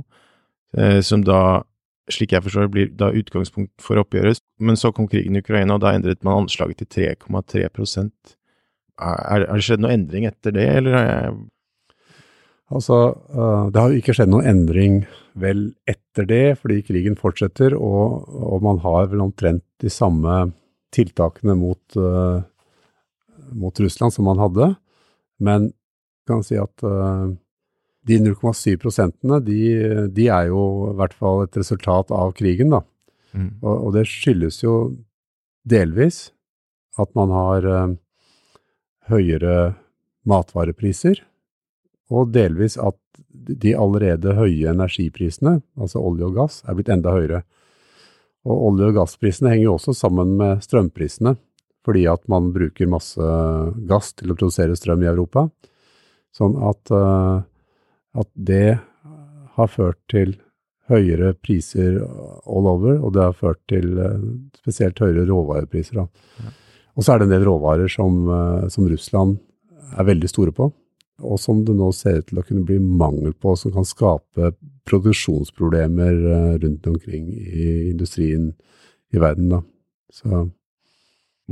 eh, 0.79 1.01
som 1.03 1.25
da 1.27 1.65
slik 2.13 2.35
jeg 2.35 2.45
forstår 2.45 2.69
blir 2.69 2.93
da 2.93 3.09
utgangspunkt 3.17 3.73
for 3.81 3.99
oppgjøret. 4.03 4.43
Men 4.61 4.77
så 4.77 4.93
kom 4.93 5.09
krigen 5.09 5.37
i 5.37 5.43
Ukraina, 5.43 5.75
og 5.75 5.83
da 5.83 5.95
endret 5.97 6.23
man 6.25 6.45
anslaget 6.45 6.85
til 6.85 7.09
3,3 7.17 7.65
er, 9.43 9.47
det 9.57 9.65
skjedd 9.67 9.83
noen 9.83 9.97
endring 9.99 10.29
etter 10.29 10.55
det, 10.55 10.69
eller? 10.79 10.99
er 11.01 11.11
Jeg... 11.11 11.35
Altså, 12.75 12.99
eh, 13.35 13.65
det 13.73 13.81
har 13.81 13.91
jo 13.93 14.01
ikke 14.01 14.15
skjedd 14.17 14.31
noen 14.33 14.47
endring 14.49 15.01
vel 15.35 15.67
etter 15.91 16.29
det, 16.29 16.59
fordi 16.61 16.85
krigen 16.87 17.17
fortsetter, 17.19 17.75
og, 17.75 18.29
og 18.31 18.63
man 18.65 18.79
har 18.85 19.11
vel 19.11 19.25
omtrent 19.25 19.65
de 19.83 19.91
samme 19.91 20.53
tiltakene 20.95 21.57
mot, 21.59 21.97
uh, 21.99 22.43
mot 23.53 23.81
Russland 23.83 24.15
som 24.15 24.29
man 24.29 24.41
hadde. 24.43 24.75
Men 25.43 25.73
kan 26.29 26.45
si 26.47 26.57
at 26.61 26.85
uh, 26.87 27.33
de 28.07 28.21
0,7 28.21 28.77
prosentene, 28.81 29.41
de, 29.45 29.61
de, 30.13 30.29
er 30.29 30.51
jo 30.53 30.93
i 30.93 30.97
hvert 30.99 31.17
fall 31.17 31.45
et 31.45 31.59
resultat 31.59 32.13
av 32.15 32.35
krigen, 32.37 32.73
da. 32.75 32.83
Mm. 33.35 33.51
Og, 33.65 33.75
og, 33.75 33.91
det 33.97 34.07
skyldes 34.07 34.61
jo 34.63 34.75
delvis 35.67 36.29
at 37.01 37.11
man 37.19 37.33
har 37.35 37.67
uh, 37.67 37.95
høyere 39.11 39.75
matvarepriser, 40.29 41.25
og 42.13 42.31
delvis 42.37 42.77
at 42.79 42.99
de 43.35 43.75
allerede 43.77 44.37
høye 44.37 44.71
energiprisene, 44.71 45.59
altså 45.81 46.01
olje 46.05 46.29
og 46.29 46.39
gass, 46.39 46.61
er 46.69 46.77
blitt 46.77 46.93
enda 46.93 47.13
høyere. 47.17 47.43
Og 48.45 48.69
olje- 48.71 48.91
og 48.91 48.99
gassprisene 48.99 49.55
henger 49.55 49.69
jo 49.69 49.79
også 49.79 49.95
sammen 49.97 50.37
med 50.41 50.63
strømprisene, 50.65 51.37
fordi 51.85 52.05
at 52.09 52.23
man 52.29 52.51
bruker 52.53 52.91
masse 52.91 53.33
gass 53.89 54.13
til 54.17 54.33
å 54.33 54.37
produsere 54.37 54.77
strøm 54.77 55.05
i 55.05 55.11
Europa. 55.11 55.47
Sånn 56.35 56.57
at 56.67 56.93
uh, 56.93 57.45
at 58.15 58.31
det 58.35 58.79
har 59.57 59.71
ført 59.71 59.99
til 60.11 60.37
høyere 60.91 61.33
priser 61.41 61.97
all 62.03 62.69
over, 62.69 62.99
og 63.01 63.15
det 63.17 63.25
har 63.25 63.37
ført 63.39 63.61
til 63.71 63.99
uh, 63.99 64.21
spesielt 64.61 65.01
høyere 65.03 65.27
råvarepriser. 65.31 65.99
Ja. 65.99 66.53
Og 66.95 67.07
så 67.07 67.15
er 67.15 67.21
det 67.21 67.29
en 67.29 67.35
del 67.35 67.47
råvarer 67.49 67.91
som, 67.91 68.21
uh, 68.29 68.67
som, 68.71 68.87
Russland 68.91 69.39
er 69.95 70.09
veldig 70.11 70.31
store 70.31 70.55
på, 70.55 70.71
og 71.23 71.39
som 71.41 71.63
det 71.67 71.77
nå 71.79 71.91
ser 71.95 72.21
ut 72.21 72.29
til 72.31 72.41
å 72.41 72.47
kunne 72.47 72.67
bli 72.67 72.81
mangel 72.83 73.35
på, 73.39 73.55
som 73.59 73.75
kan 73.75 73.87
skape 73.87 74.55
produksjonsproblemer 74.89 76.19
uh, 76.27 76.55
rundt 76.63 76.87
omkring 76.91 77.31
i 77.31 77.69
industrien 77.93 78.51
i 79.15 79.23
verden. 79.23 79.53
Da. 79.55 79.61
Så 80.13 80.49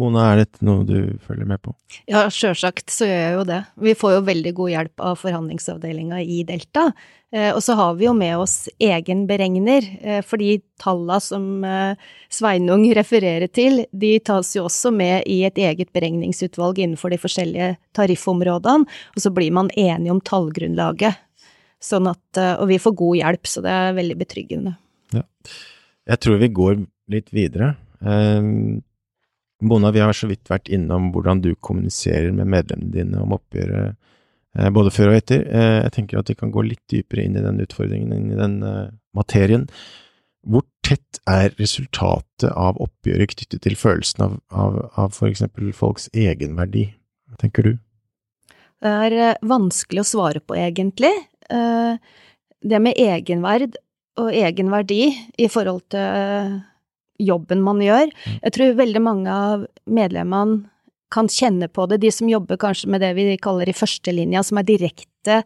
Mona, 0.01 0.23
er 0.33 0.39
dette 0.41 0.65
noe 0.65 0.87
du 0.89 1.19
følger 1.21 1.45
med 1.45 1.61
på? 1.61 1.75
Ja, 2.09 2.25
sjølsagt 2.33 2.89
så 2.93 3.05
gjør 3.05 3.19
jeg 3.21 3.33
jo 3.35 3.43
det. 3.51 3.59
Vi 3.85 3.93
får 3.99 4.15
jo 4.15 4.21
veldig 4.25 4.53
god 4.57 4.71
hjelp 4.73 5.03
av 5.05 5.19
forhandlingsavdelinga 5.21 6.21
i 6.25 6.39
Delta. 6.49 6.87
Eh, 7.33 7.51
og 7.53 7.61
så 7.65 7.77
har 7.77 7.99
vi 7.99 8.07
jo 8.07 8.15
med 8.17 8.41
oss 8.41 8.71
egen 8.81 9.27
beregner, 9.29 9.85
eh, 10.01 10.23
for 10.25 10.41
de 10.41 10.63
talla 10.81 11.19
som 11.21 11.45
eh, 11.69 12.01
Sveinung 12.33 12.87
refererer 12.97 13.53
til, 13.53 13.83
de 13.93 14.15
tas 14.25 14.55
jo 14.57 14.65
også 14.71 14.95
med 14.97 15.29
i 15.29 15.43
et 15.49 15.61
eget 15.61 15.93
beregningsutvalg 15.93 16.81
innenfor 16.81 17.13
de 17.13 17.19
forskjellige 17.21 17.75
tariffområdene, 17.97 18.89
og 18.89 19.25
så 19.25 19.33
blir 19.33 19.53
man 19.53 19.69
enige 19.77 20.15
om 20.15 20.23
tallgrunnlaget. 20.25 21.21
Sånn 21.83 22.07
at, 22.07 22.39
og 22.63 22.69
vi 22.71 22.79
får 22.79 22.95
god 22.95 23.17
hjelp, 23.19 23.49
så 23.51 23.61
det 23.65 23.75
er 23.75 23.97
veldig 23.97 24.17
betryggende. 24.21 24.77
Ja. 25.11 25.25
Jeg 26.13 26.23
tror 26.23 26.39
vi 26.39 26.49
går 26.55 26.81
litt 27.11 27.33
videre. 27.35 27.75
Um 27.99 28.81
Mona, 29.63 29.93
vi 29.95 30.03
har 30.03 30.15
så 30.17 30.29
vidt 30.31 30.51
vært 30.51 30.71
innom 30.73 31.13
hvordan 31.15 31.43
du 31.43 31.53
kommuniserer 31.63 32.33
med 32.35 32.51
medlemmene 32.51 32.93
dine 32.95 33.21
om 33.23 33.35
oppgjøret, 33.37 33.99
eh, 34.59 34.71
både 34.75 34.93
før 34.95 35.13
og 35.13 35.19
etter. 35.21 35.45
Eh, 35.47 35.79
jeg 35.85 35.93
tenker 35.97 36.19
at 36.19 36.33
vi 36.33 36.39
kan 36.39 36.51
gå 36.55 36.65
litt 36.67 36.83
dypere 36.91 37.27
inn 37.27 37.39
i 37.39 37.45
den 37.45 37.63
utfordringen, 37.63 38.15
inn 38.17 38.33
i 38.35 38.39
den 38.39 38.57
eh, 38.67 38.91
materien. 39.15 39.69
Hvor 40.43 40.67
tett 40.83 41.21
er 41.31 41.55
resultatet 41.61 42.49
av 42.51 42.81
oppgjøret 42.83 43.37
knyttet 43.37 43.63
til 43.63 43.79
følelsen 43.79 44.27
av, 44.27 44.35
av, 44.51 44.81
av 44.99 45.15
for 45.15 45.31
eksempel 45.31 45.71
folks 45.77 46.09
egenverdi? 46.11 46.89
Tenker 47.39 47.69
du? 47.69 47.77
Det 48.83 48.91
er 49.07 49.39
vanskelig 49.47 50.03
å 50.03 50.09
svare 50.09 50.43
på, 50.43 50.57
egentlig. 50.59 51.13
Det 51.47 52.81
med 52.83 52.99
egenverd 52.99 53.79
og 54.19 54.35
egenverdi 54.35 55.05
i 55.39 55.47
forhold 55.47 55.85
til 55.95 56.59
jobben 57.23 57.63
man 57.65 57.81
gjør. 57.85 58.11
Mm. 58.11 58.37
Jeg 58.43 58.55
tror 58.57 58.79
veldig 58.83 59.03
mange 59.03 59.33
av 59.33 59.67
medlemmene 59.87 60.63
kan 61.13 61.29
kjenne 61.29 61.69
på 61.69 61.87
det, 61.87 62.01
de 62.01 62.11
som 62.13 62.31
jobber 62.31 62.57
kanskje 62.61 62.89
med 62.89 63.03
det 63.05 63.13
vi 63.19 63.27
kaller 63.37 63.69
i 63.69 63.77
førstelinja, 63.77 64.41
som 64.47 64.61
er 64.61 64.69
direkte 64.69 65.43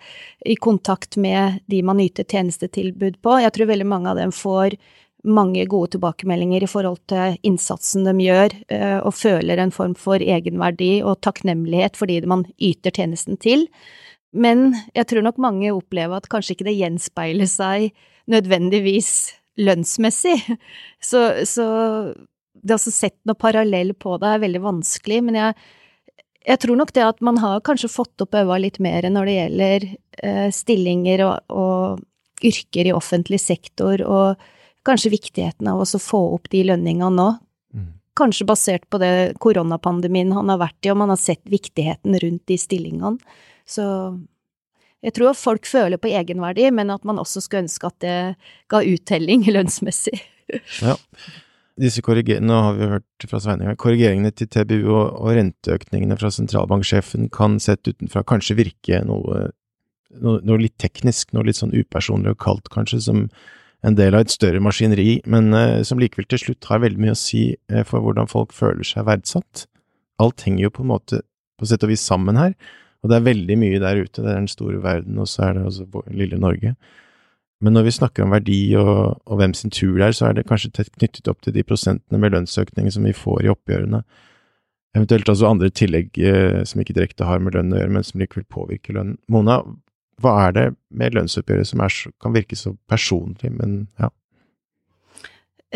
i 0.46 0.54
kontakt 0.62 1.18
med 1.18 1.58
de 1.66 1.80
man 1.82 2.00
yter 2.00 2.24
tjenestetilbud 2.24 3.18
på. 3.24 3.40
Jeg 3.42 3.54
tror 3.56 3.72
veldig 3.72 3.88
mange 3.90 4.12
av 4.12 4.20
dem 4.20 4.34
får 4.34 4.78
mange 5.26 5.64
gode 5.66 5.96
tilbakemeldinger 5.96 6.62
i 6.62 6.70
forhold 6.70 7.00
til 7.10 7.34
innsatsen 7.46 8.06
de 8.06 8.14
gjør, 8.28 8.54
eh, 8.70 8.98
og 9.00 9.16
føler 9.18 9.58
en 9.58 9.74
form 9.74 9.96
for 9.98 10.22
egenverdi 10.22 11.00
og 11.02 11.20
takknemlighet 11.26 11.98
fordi 11.98 12.20
man 12.30 12.46
yter 12.62 12.94
tjenesten 12.94 13.40
til. 13.42 13.66
Men 14.32 14.76
jeg 14.94 15.08
tror 15.10 15.26
nok 15.26 15.40
mange 15.42 15.72
opplever 15.74 16.20
at 16.20 16.30
kanskje 16.30 16.54
ikke 16.54 16.68
det 16.68 16.78
gjenspeiler 16.78 17.50
seg 17.50 17.90
nødvendigvis 18.30 19.10
lønnsmessig. 19.60 20.38
Så, 21.06 21.20
så 21.46 21.64
det 22.66 22.76
å 22.76 22.80
sette 22.80 23.28
noe 23.28 23.38
parallell 23.38 23.92
på 23.94 24.16
det 24.18 24.30
er 24.32 24.42
veldig 24.42 24.62
vanskelig, 24.64 25.18
men 25.22 25.36
jeg, 25.38 25.54
jeg 26.48 26.62
tror 26.64 26.80
nok 26.80 26.92
det 26.96 27.04
at 27.04 27.20
man 27.24 27.38
har 27.42 27.62
kanskje 27.66 27.92
fått 27.92 28.24
opp 28.24 28.34
øva 28.38 28.56
litt 28.58 28.80
mer 28.82 29.06
når 29.12 29.28
det 29.28 29.36
gjelder 29.36 29.86
eh, 30.24 30.48
stillinger 30.54 31.22
og, 31.28 31.52
og 31.52 32.46
yrker 32.46 32.88
i 32.88 32.94
offentlig 32.96 33.38
sektor, 33.44 34.02
og 34.02 34.42
kanskje 34.86 35.14
viktigheten 35.14 35.68
av 35.70 35.82
å 35.82 36.00
få 36.00 36.22
opp 36.36 36.50
de 36.52 36.62
lønningene 36.68 37.12
nå. 37.16 37.28
Mm. 37.74 37.90
Kanskje 38.18 38.48
basert 38.48 38.86
på 38.90 39.00
det 39.02 39.36
koronapandemien 39.42 40.32
han 40.36 40.52
har 40.52 40.62
vært 40.62 40.86
i, 40.86 40.92
og 40.92 41.00
man 41.02 41.12
har 41.12 41.20
sett 41.20 41.42
viktigheten 41.50 42.18
rundt 42.22 42.44
de 42.50 42.58
stillingene. 42.60 43.36
Så 43.66 43.84
jeg 45.04 45.16
tror 45.16 45.36
folk 45.36 45.66
føler 45.68 46.00
på 46.00 46.10
egenverdi, 46.10 46.70
men 46.74 46.92
at 46.94 47.04
man 47.06 47.20
også 47.22 47.42
skulle 47.44 47.66
ønske 47.66 47.90
at 47.90 47.98
det 48.04 48.20
ga 48.72 48.82
uttelling 48.82 49.44
lønnsmessig. 49.56 50.16
Ja. 50.80 50.96
Disse 51.76 52.00
nå 52.00 52.56
har 52.56 52.76
vi 52.78 52.88
hørt 52.88 53.26
fra 53.28 53.38
Sveining 53.42 53.76
korrigeringene 53.76 54.30
til 54.32 54.48
TBU 54.48 54.88
og, 54.88 55.10
og 55.20 55.34
renteøkningene 55.36 56.16
fra 56.16 56.30
sentralbanksjefen 56.32 57.28
kan 57.28 57.58
sett 57.60 57.84
utenfra 57.84 58.22
kanskje 58.24 58.56
virke 58.56 59.02
noe, 59.04 59.50
noe, 60.16 60.40
noe, 60.40 60.62
litt 60.62 60.78
teknisk, 60.80 61.34
noe 61.36 61.44
litt 61.44 61.60
sånn 61.60 61.76
upersonlig 61.76 62.32
og 62.32 62.40
kaldt 62.40 62.72
kanskje, 62.72 63.02
som 63.04 63.26
en 63.84 63.98
del 63.98 64.16
av 64.16 64.24
et 64.24 64.32
større 64.32 64.62
maskineri, 64.64 65.20
men 65.28 65.52
uh, 65.52 65.82
som 65.84 66.00
likevel 66.00 66.24
til 66.30 66.46
slutt 66.46 66.70
har 66.70 66.80
veldig 66.80 67.02
mye 67.02 67.12
å 67.12 67.20
si 67.20 67.50
uh, 67.68 67.84
for 67.84 68.00
hvordan 68.00 68.30
folk 68.30 68.56
føler 68.56 68.86
seg 68.86 69.04
verdsatt. 69.10 69.66
Alt 70.22 70.46
henger 70.48 70.70
jo 70.70 70.74
på 70.78 70.86
en 70.86 70.94
måte 70.94 71.20
på 71.60 71.68
sett 71.68 71.84
og 71.84 71.92
vis 71.92 72.04
sammen 72.08 72.40
her, 72.40 72.56
og 73.06 73.12
det 73.12 73.20
er 73.20 73.26
veldig 73.28 73.56
mye 73.60 73.78
der 73.78 74.00
ute, 74.02 74.18
det 74.18 74.26
er 74.26 74.40
den 74.40 74.48
store 74.50 74.80
verden, 74.82 75.18
og 75.22 75.28
så 75.30 75.44
er 75.46 75.52
det 75.54 75.66
altså 75.68 76.02
lille 76.10 76.38
Norge. 76.42 76.72
Men 77.62 77.72
når 77.72 77.86
vi 77.86 77.94
snakker 77.94 78.24
om 78.24 78.34
verdi 78.34 78.58
og, 78.76 79.20
og, 79.22 79.36
hvem 79.38 79.54
sin 79.54 79.70
tur 79.70 79.94
det 79.94 80.08
er, 80.08 80.16
så 80.18 80.26
er 80.26 80.34
det 80.36 80.48
kanskje 80.48 80.72
tett 80.74 80.90
knyttet 80.98 81.30
opp 81.30 81.44
til 81.46 81.54
de 81.54 81.62
prosentene 81.64 82.18
med 82.20 82.34
lønnsøkninger 82.34 82.92
som 82.92 83.06
vi 83.06 83.14
får 83.16 83.46
i 83.46 83.52
oppgjørene. 83.54 84.02
Eventuelt 84.98 85.30
altså 85.30 85.48
andre 85.48 85.70
tillegg 85.70 86.18
eh, 86.18 86.64
som 86.66 86.82
ikke 86.82 86.96
direkte 86.98 87.28
har 87.28 87.40
med 87.40 87.54
lønn 87.54 87.72
å 87.72 87.78
gjøre, 87.78 87.94
men 87.94 88.04
som 88.04 88.20
likevel 88.20 88.48
påvirker 88.50 88.98
lønnen. 88.98 89.20
Mona, 89.32 89.60
hva 90.20 90.34
er 90.48 90.56
det 90.56 90.66
med 90.90 91.16
lønnsoppgjøret 91.16 91.70
som 91.70 91.84
er, 91.86 91.96
kan 92.24 92.34
virke 92.34 92.58
så 92.58 92.74
personlig, 92.90 93.52
men 93.54 93.84
ja? 94.00 94.10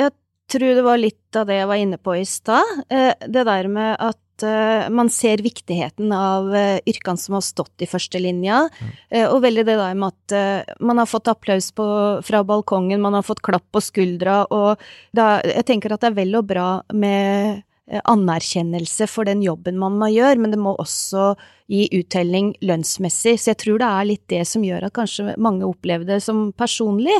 Jeg 0.01 0.17
tror 0.51 0.75
det 0.75 0.85
var 0.85 0.99
litt 0.99 1.39
av 1.39 1.47
det 1.47 1.61
jeg 1.61 1.71
var 1.71 1.81
inne 1.81 2.01
på 2.03 2.19
i 2.19 2.27
stad. 2.27 2.83
Eh, 2.91 3.15
det 3.29 3.47
der 3.47 3.71
med 3.71 3.95
at 3.95 4.21
uh, 4.47 4.89
man 4.93 5.11
ser 5.13 5.43
viktigheten 5.45 6.13
av 6.15 6.51
uh, 6.53 6.79
yrkene 6.89 7.21
som 7.21 7.37
har 7.39 7.45
stått 7.47 7.85
i 7.85 7.89
førstelinja, 7.91 8.63
mm. 8.69 8.93
uh, 9.17 9.27
og 9.31 9.41
veldig 9.45 9.65
det 9.69 9.79
der 9.81 9.97
med 9.99 10.13
at 10.13 10.77
man 10.81 11.01
har 11.03 11.09
fått 11.11 11.31
applaus 11.33 11.71
på, 11.77 11.87
fra 12.27 12.45
balkongen, 12.47 13.03
man 13.03 13.17
har 13.19 13.27
fått 13.27 13.43
klapp 13.45 13.67
på 13.73 13.83
skuldra, 13.85 14.45
og 14.51 14.81
da, 15.17 15.41
jeg 15.45 15.67
tenker 15.69 15.95
at 15.95 16.05
det 16.05 16.13
er 16.13 16.21
vel 16.23 16.39
og 16.39 16.47
bra 16.51 16.69
med 16.95 17.65
anerkjennelse 17.91 19.09
for 19.11 19.27
den 19.27 19.41
jobben 19.43 19.79
man 19.81 19.97
må 19.99 20.11
gjøre, 20.13 20.39
men 20.39 20.53
det 20.55 20.61
må 20.63 20.77
også 20.79 21.33
gi 21.71 21.87
uttelling 21.99 22.53
lønnsmessig. 22.63 23.37
Så 23.39 23.53
jeg 23.53 23.61
tror 23.65 23.81
det 23.83 23.89
er 23.89 24.09
litt 24.09 24.25
det 24.31 24.45
som 24.49 24.65
gjør 24.67 24.87
at 24.89 24.95
kanskje 24.97 25.35
mange 25.43 25.67
opplever 25.67 26.07
det 26.07 26.21
som 26.25 26.51
personlig, 26.57 27.17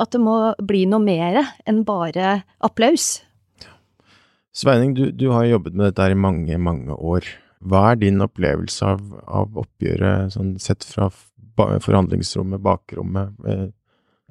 at 0.00 0.14
det 0.14 0.22
må 0.24 0.38
bli 0.64 0.84
noe 0.88 1.04
mer 1.04 1.42
enn 1.68 1.84
bare 1.88 2.38
applaus. 2.64 3.18
Sveining, 4.54 4.94
du, 4.94 5.10
du, 5.10 5.28
har 5.34 5.48
jobbet 5.48 5.74
med 5.74 5.88
dette 5.88 6.04
her 6.04 6.14
i 6.14 6.18
mange, 6.18 6.58
mange 6.62 6.94
år. 6.94 7.26
Hva 7.64 7.88
er 7.90 7.98
din 7.98 8.22
opplevelse 8.22 8.86
av, 8.86 9.00
av 9.26 9.56
oppgjøret, 9.64 10.34
sånn 10.36 10.54
sett 10.62 10.86
fra 10.86 11.08
forhandlingsrommet, 11.58 12.62
bakrommet? 12.62 13.34
Eh, 13.50 13.64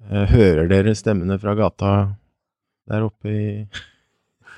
eh, 0.07 0.29
hører 0.31 0.69
dere 0.71 0.95
stemmene 0.95 1.35
fra 1.41 1.57
gata 1.59 1.91
der 2.87 3.07
oppe 3.09 3.33
i, 3.33 3.47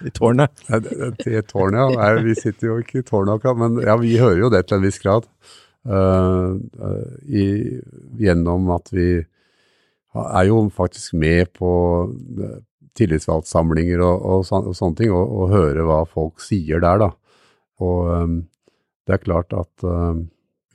i 0.06 0.14
tårnet? 0.14 0.54
Ja, 0.70 0.82
det, 0.86 1.12
det 1.24 1.48
tårnet, 1.50 1.98
ja. 1.98 2.12
vi 2.22 2.38
sitter 2.38 2.70
jo 2.70 2.80
ikke 2.84 3.02
i 3.02 3.08
tårnet 3.08 3.40
akkurat, 3.40 3.64
men 3.64 3.82
ja, 3.82 3.98
vi 4.02 4.20
hører 4.22 4.44
jo 4.46 4.54
det 4.54 4.68
til 4.68 4.78
en 4.78 4.86
viss 4.86 5.02
grad. 5.02 5.26
Uh, 5.86 6.58
i, 7.26 7.48
gjennom 8.22 8.70
at 8.74 8.90
vi 8.94 9.10
er 10.16 10.46
jo 10.48 10.64
faktisk 10.74 11.18
med 11.18 11.52
på 11.58 11.72
tillitsvalgtsamlinger 12.96 14.02
og, 14.04 14.24
og, 14.24 14.46
og, 14.62 14.76
sånne 14.78 15.00
ting, 15.00 15.14
og, 15.14 15.26
og, 15.26 15.52
høre 15.54 15.86
hva 15.88 16.04
folk 16.10 16.44
sier 16.44 16.84
der, 16.84 17.02
da. 17.04 17.12
Og 17.84 18.12
um, 18.12 18.38
det 19.06 19.18
er 19.18 19.26
klart 19.26 19.54
at 19.56 19.86
um, 19.86 20.26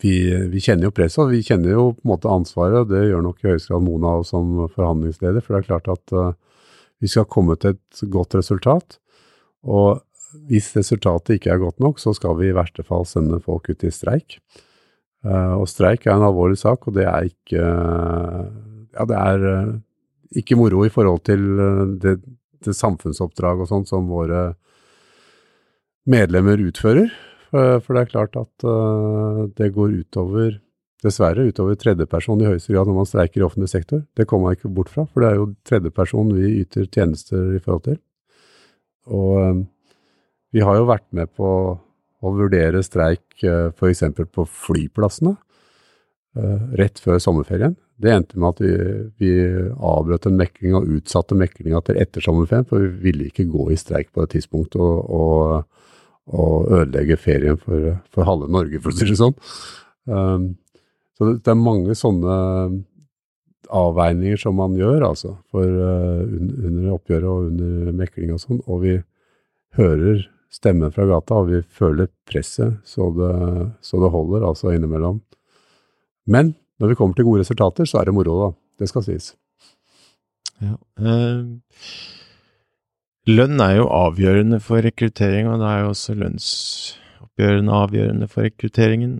vi, 0.00 0.14
vi, 0.52 0.62
kjenner 0.62 0.88
jo 0.88 0.94
presset, 0.96 1.28
vi 1.32 1.42
kjenner 1.44 1.74
jo 1.74 1.86
på 1.96 2.04
en 2.04 2.12
måte 2.12 2.32
ansvaret. 2.32 2.88
Det 2.88 3.02
gjør 3.08 3.24
nok 3.24 3.42
i 3.42 3.50
høyeste 3.50 3.72
grad 3.72 3.84
Mona 3.84 4.14
som 4.26 4.52
forhandlingsleder, 4.72 5.44
for 5.44 5.56
det 5.56 5.62
er 5.62 5.68
klart 5.68 5.90
at 5.92 6.16
uh, 6.16 6.30
vi 7.00 7.10
skal 7.10 7.28
komme 7.28 7.56
til 7.60 7.76
et 7.76 8.04
godt 8.12 8.36
resultat. 8.38 9.00
Og 9.64 10.00
hvis 10.48 10.70
resultatet 10.76 11.36
ikke 11.36 11.52
er 11.52 11.62
godt 11.62 11.80
nok, 11.82 12.00
så 12.00 12.14
skal 12.16 12.36
vi 12.38 12.50
i 12.50 12.56
verste 12.56 12.84
fall 12.86 13.06
sende 13.08 13.40
folk 13.44 13.68
ut 13.72 13.84
i 13.84 13.92
streik. 13.92 14.38
Uh, 15.24 15.60
og 15.60 15.68
streik 15.68 16.06
er 16.06 16.16
en 16.16 16.28
alvorlig 16.30 16.60
sak, 16.60 16.86
og 16.88 16.96
det 16.96 17.08
er 17.08 17.28
ikke 17.28 17.60
uh, 17.60 18.50
Ja, 18.90 19.04
det 19.06 19.14
er 19.14 19.42
ikke 20.36 20.58
moro 20.58 20.84
i 20.86 20.92
forhold 20.92 21.24
til 21.26 21.42
eh, 21.58 21.84
det, 22.02 22.16
det 22.64 22.76
samfunnsoppdrag 22.76 23.62
og 23.62 23.70
sånt 23.70 23.90
som 23.90 24.10
våre 24.10 24.52
medlemmer 26.10 26.60
utfører. 26.62 27.10
For, 27.50 27.80
for 27.82 27.96
det 27.96 28.02
er 28.02 28.12
klart 28.12 28.36
at 28.38 28.66
uh, 28.66 29.46
det 29.58 29.72
går 29.74 29.96
utover, 30.04 30.60
dessverre, 31.02 31.48
utover 31.50 31.74
tredjeperson 31.80 32.44
i 32.44 32.46
høyeste 32.46 32.74
grad 32.74 32.86
når 32.86 33.00
man 33.00 33.08
streiker 33.08 33.42
i 33.42 33.46
offentlig 33.46 33.72
sektor. 33.72 34.04
Det 34.14 34.26
kommer 34.30 34.50
man 34.50 34.58
ikke 34.58 34.70
bort 34.76 34.92
fra, 34.92 35.06
for 35.10 35.24
det 35.24 35.32
er 35.32 35.40
jo 35.40 35.50
tredjeperson 35.66 36.30
vi 36.36 36.52
yter 36.60 36.86
tjenester 36.86 37.56
i 37.56 37.60
forhold 37.62 37.84
til. 37.88 37.98
Og 39.10 39.64
vi 40.54 40.62
har 40.62 40.78
jo 40.78 40.88
vært 40.88 41.08
med 41.16 41.30
på 41.34 41.50
å 42.20 42.34
vurdere 42.36 42.84
streik 42.86 43.42
uh, 43.42 43.72
f.eks. 43.74 44.06
på 44.30 44.46
flyplassene 44.46 45.34
rett 46.78 47.00
før 47.02 47.18
sommerferien. 47.18 47.72
Det 48.00 48.12
endte 48.14 48.38
med 48.40 48.54
at 48.54 48.60
vi, 48.62 48.70
vi 49.20 49.30
avbrøt 49.76 50.28
en 50.28 50.38
mekling 50.38 50.76
og 50.78 50.88
utsatte 50.96 51.36
meklinga 51.36 51.82
til 51.84 51.98
etter 52.00 52.24
sommerferien, 52.24 52.68
for 52.68 52.80
vi 52.84 53.10
ville 53.10 53.28
ikke 53.28 53.48
gå 53.50 53.66
i 53.74 53.78
streik 53.80 54.12
på 54.14 54.24
det 54.24 54.36
tidspunktet 54.36 54.80
og, 54.80 55.10
og, 55.10 55.82
og 56.32 56.70
ødelegge 56.78 57.18
ferien 57.20 57.60
for, 57.60 57.90
for, 58.08 58.24
halve 58.28 58.48
Norge, 58.52 58.80
for 58.80 58.92
å 58.92 58.96
si 58.96 59.10
det 59.10 59.18
sånn. 59.20 59.36
Um, 60.08 60.46
så 61.18 61.28
det, 61.28 61.34
det, 61.42 61.52
er 61.52 61.60
mange 61.60 61.96
sånne 61.98 62.36
avveininger 63.70 64.40
som 64.40 64.56
man 64.56 64.78
gjør, 64.78 65.04
altså, 65.10 65.36
for, 65.52 65.68
uh, 65.68 66.24
under 66.24 66.94
oppgjøret 66.96 67.28
og 67.28 67.50
under 67.50 67.96
mekling 68.00 68.32
og 68.32 68.40
sånn. 68.40 68.62
Og 68.64 68.84
vi 68.86 68.96
hører 69.76 70.24
stemmen 70.50 70.94
fra 70.94 71.04
gata, 71.10 71.42
og 71.42 71.52
vi 71.52 71.60
føler 71.68 72.08
presset 72.26 72.80
så 72.88 73.12
det, 73.14 73.34
så 73.84 74.00
det 74.00 74.14
holder, 74.16 74.48
altså 74.48 74.72
innimellom. 74.72 75.20
Men 76.26 76.54
når 76.80 76.92
vi 76.92 76.96
kommer 76.98 77.16
til 77.16 77.28
gode 77.28 77.44
resultater, 77.44 77.88
så 77.88 78.00
er 78.00 78.08
det 78.08 78.16
moro, 78.16 78.36
da. 78.40 78.50
Det 78.80 78.88
skal 78.88 79.04
sies. 79.04 79.34
Ja. 80.60 80.76
Eh, 81.00 81.42
lønn 83.28 83.60
er 83.60 83.76
jo 83.78 83.88
avgjørende 83.92 84.60
for 84.64 84.84
rekruttering, 84.84 85.48
og 85.50 85.60
da 85.60 85.74
er 85.74 85.82
jo 85.84 85.90
også 85.92 86.16
lønnsoppgjørene 86.20 87.76
avgjørende 87.82 88.30
for 88.32 88.48
rekrutteringen. 88.48 89.18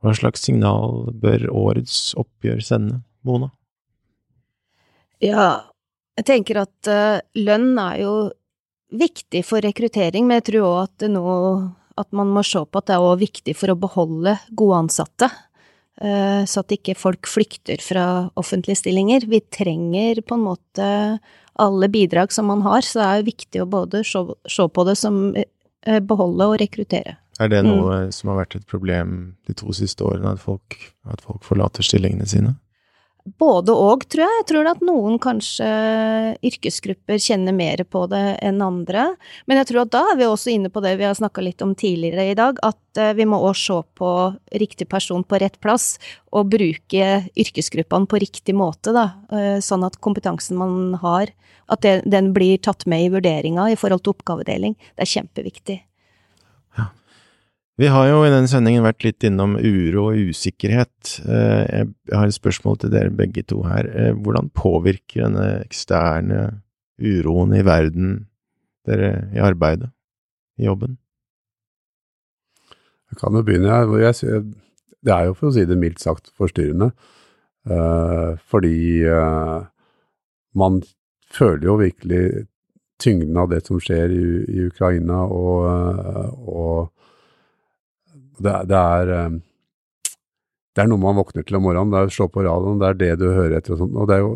Hva 0.00 0.14
slags 0.16 0.44
signal 0.46 1.10
bør 1.20 1.48
årets 1.52 2.12
oppgjør 2.20 2.62
sende, 2.64 3.00
Mona? 3.24 3.50
Ja, 5.20 5.48
jeg 6.16 6.28
tenker 6.28 6.62
at 6.62 6.88
uh, 6.88 7.20
lønn 7.36 7.74
er 7.80 7.98
jo 8.00 8.14
viktig 8.96 9.42
for 9.46 9.64
rekruttering, 9.64 10.26
men 10.26 10.40
jeg 10.40 10.48
tror 10.50 10.68
òg 10.68 10.78
at, 10.86 11.04
at 12.00 12.16
man 12.16 12.32
må 12.32 12.44
se 12.44 12.64
på 12.64 12.80
at 12.80 12.88
det 12.88 12.96
er 12.96 13.04
òg 13.04 13.20
viktig 13.20 13.54
for 13.56 13.72
å 13.72 13.78
beholde 13.78 14.36
gode 14.56 14.80
ansatte. 14.86 15.28
Eh, 16.00 16.42
så 16.48 16.62
at 16.62 16.72
ikke 16.72 16.96
folk 16.96 17.28
flykter 17.28 17.82
fra 17.84 18.04
offentlige 18.40 18.80
stillinger. 18.80 19.26
Vi 19.28 19.42
trenger 19.52 20.22
på 20.24 20.38
en 20.38 20.46
måte 20.46 20.86
alle 21.60 21.88
bidrag 21.92 22.32
som 22.32 22.48
man 22.48 22.62
har, 22.64 22.84
så 22.86 23.00
det 23.00 23.08
er 23.08 23.26
viktig 23.28 23.64
å 23.64 23.68
både 23.68 24.04
se 24.06 24.68
på 24.72 24.86
det 24.88 24.96
som 24.96 25.20
eh, 25.36 26.00
beholde 26.00 26.48
og 26.48 26.60
rekruttere. 26.62 27.18
Er 27.40 27.52
det 27.52 27.62
noe 27.64 28.06
mm. 28.06 28.12
som 28.12 28.32
har 28.32 28.42
vært 28.42 28.58
et 28.58 28.66
problem 28.68 29.34
de 29.48 29.56
to 29.56 29.72
siste 29.76 30.04
årene, 30.04 30.34
at 30.36 30.42
folk, 30.42 30.76
at 31.08 31.22
folk 31.24 31.44
forlater 31.44 31.84
stillingene 31.84 32.28
sine? 32.28 32.54
Både 33.38 33.74
og, 33.76 34.04
tror 34.10 34.24
jeg. 34.24 34.36
Jeg 34.40 34.46
tror 34.48 34.68
at 34.70 34.80
noen 34.84 35.18
kanskje 35.22 35.68
yrkesgrupper 36.46 37.20
kjenner 37.20 37.54
mer 37.54 37.82
på 37.84 38.06
det 38.10 38.22
enn 38.46 38.62
andre. 38.64 39.10
Men 39.46 39.60
jeg 39.60 39.70
tror 39.70 39.82
at 39.84 39.92
da 39.94 40.02
er 40.12 40.20
vi 40.20 40.28
også 40.28 40.54
inne 40.54 40.70
på 40.72 40.82
det 40.84 40.94
vi 40.98 41.06
har 41.06 41.18
snakka 41.18 41.44
litt 41.44 41.62
om 41.64 41.74
tidligere 41.78 42.30
i 42.30 42.38
dag, 42.38 42.58
at 42.66 43.00
eh, 43.00 43.12
vi 43.18 43.26
må 43.28 43.38
også 43.44 43.58
se 43.60 43.98
på 44.00 44.12
riktig 44.62 44.88
person 44.90 45.22
på 45.26 45.40
rett 45.42 45.60
plass, 45.62 45.92
og 46.32 46.48
bruke 46.54 47.10
yrkesgruppene 47.38 48.08
på 48.10 48.22
riktig 48.22 48.56
måte, 48.56 48.94
da. 48.96 49.06
Eh, 49.36 49.58
sånn 49.64 49.84
at 49.86 50.00
kompetansen 50.02 50.58
man 50.60 50.96
har, 51.02 51.34
at 51.70 51.84
den 51.84 52.32
blir 52.34 52.58
tatt 52.58 52.88
med 52.90 53.04
i 53.04 53.12
vurderinga 53.12 53.68
i 53.70 53.78
forhold 53.78 54.02
til 54.02 54.16
oppgavedeling. 54.16 54.74
Det 54.96 55.06
er 55.06 55.14
kjempeviktig. 55.18 55.78
Vi 57.80 57.88
har 57.88 58.10
jo 58.10 58.18
i 58.26 58.28
denne 58.28 58.48
sendingen 58.50 58.84
vært 58.84 59.06
litt 59.06 59.24
innom 59.24 59.54
uro 59.56 60.10
og 60.10 60.18
usikkerhet. 60.28 61.14
Eh, 61.24 61.86
jeg 62.10 62.12
har 62.12 62.28
et 62.28 62.36
spørsmål 62.36 62.76
til 62.82 62.92
dere 62.92 63.14
begge 63.16 63.40
to 63.48 63.62
her. 63.64 63.88
Eh, 63.88 64.10
hvordan 64.12 64.50
påvirker 64.52 65.22
denne 65.24 65.46
eksterne 65.62 66.42
uroen 67.00 67.54
i 67.56 67.62
verden 67.64 68.10
dere 68.84 69.30
i 69.32 69.40
arbeidet, 69.40 69.88
i 70.60 70.68
jobben? 70.68 70.98
Jeg 73.08 73.22
kan 73.22 73.40
jo 73.40 73.44
begynne, 73.48 73.80
jeg. 74.04 74.44
Det 75.00 75.16
er 75.16 75.30
jo 75.30 75.38
for 75.40 75.48
å 75.48 75.56
si 75.56 75.64
det 75.64 75.80
mildt 75.80 76.04
sagt 76.04 76.28
forstyrrende. 76.36 76.92
Eh, 77.64 78.36
fordi 78.44 79.08
man 80.52 80.82
føler 81.32 81.64
jo 81.64 81.80
virkelig 81.80 82.24
tyngden 83.00 83.40
av 83.40 83.48
det 83.48 83.64
som 83.64 83.80
skjer 83.80 84.12
i, 84.12 84.66
Ukraina, 84.68 85.24
og, 85.24 86.34
og 86.44 86.90
det, 88.44 88.56
det, 88.70 88.80
er, 88.80 89.12
eh, 89.16 90.14
det 90.76 90.82
er 90.82 90.90
noe 90.90 91.02
man 91.02 91.18
våkner 91.18 91.46
til 91.46 91.58
om 91.58 91.66
morgenen, 91.66 91.92
det 91.92 92.00
er 92.00 92.10
å 92.10 92.14
slå 92.14 92.28
på 92.32 92.44
radioen, 92.46 92.78
det 92.80 92.88
er 92.88 93.00
det 93.00 93.10
du 93.20 93.26
hører 93.28 93.56
etter 93.58 93.74
og 93.76 93.82
sånt. 93.82 93.98
Og, 94.00 94.12
jo, 94.22 94.30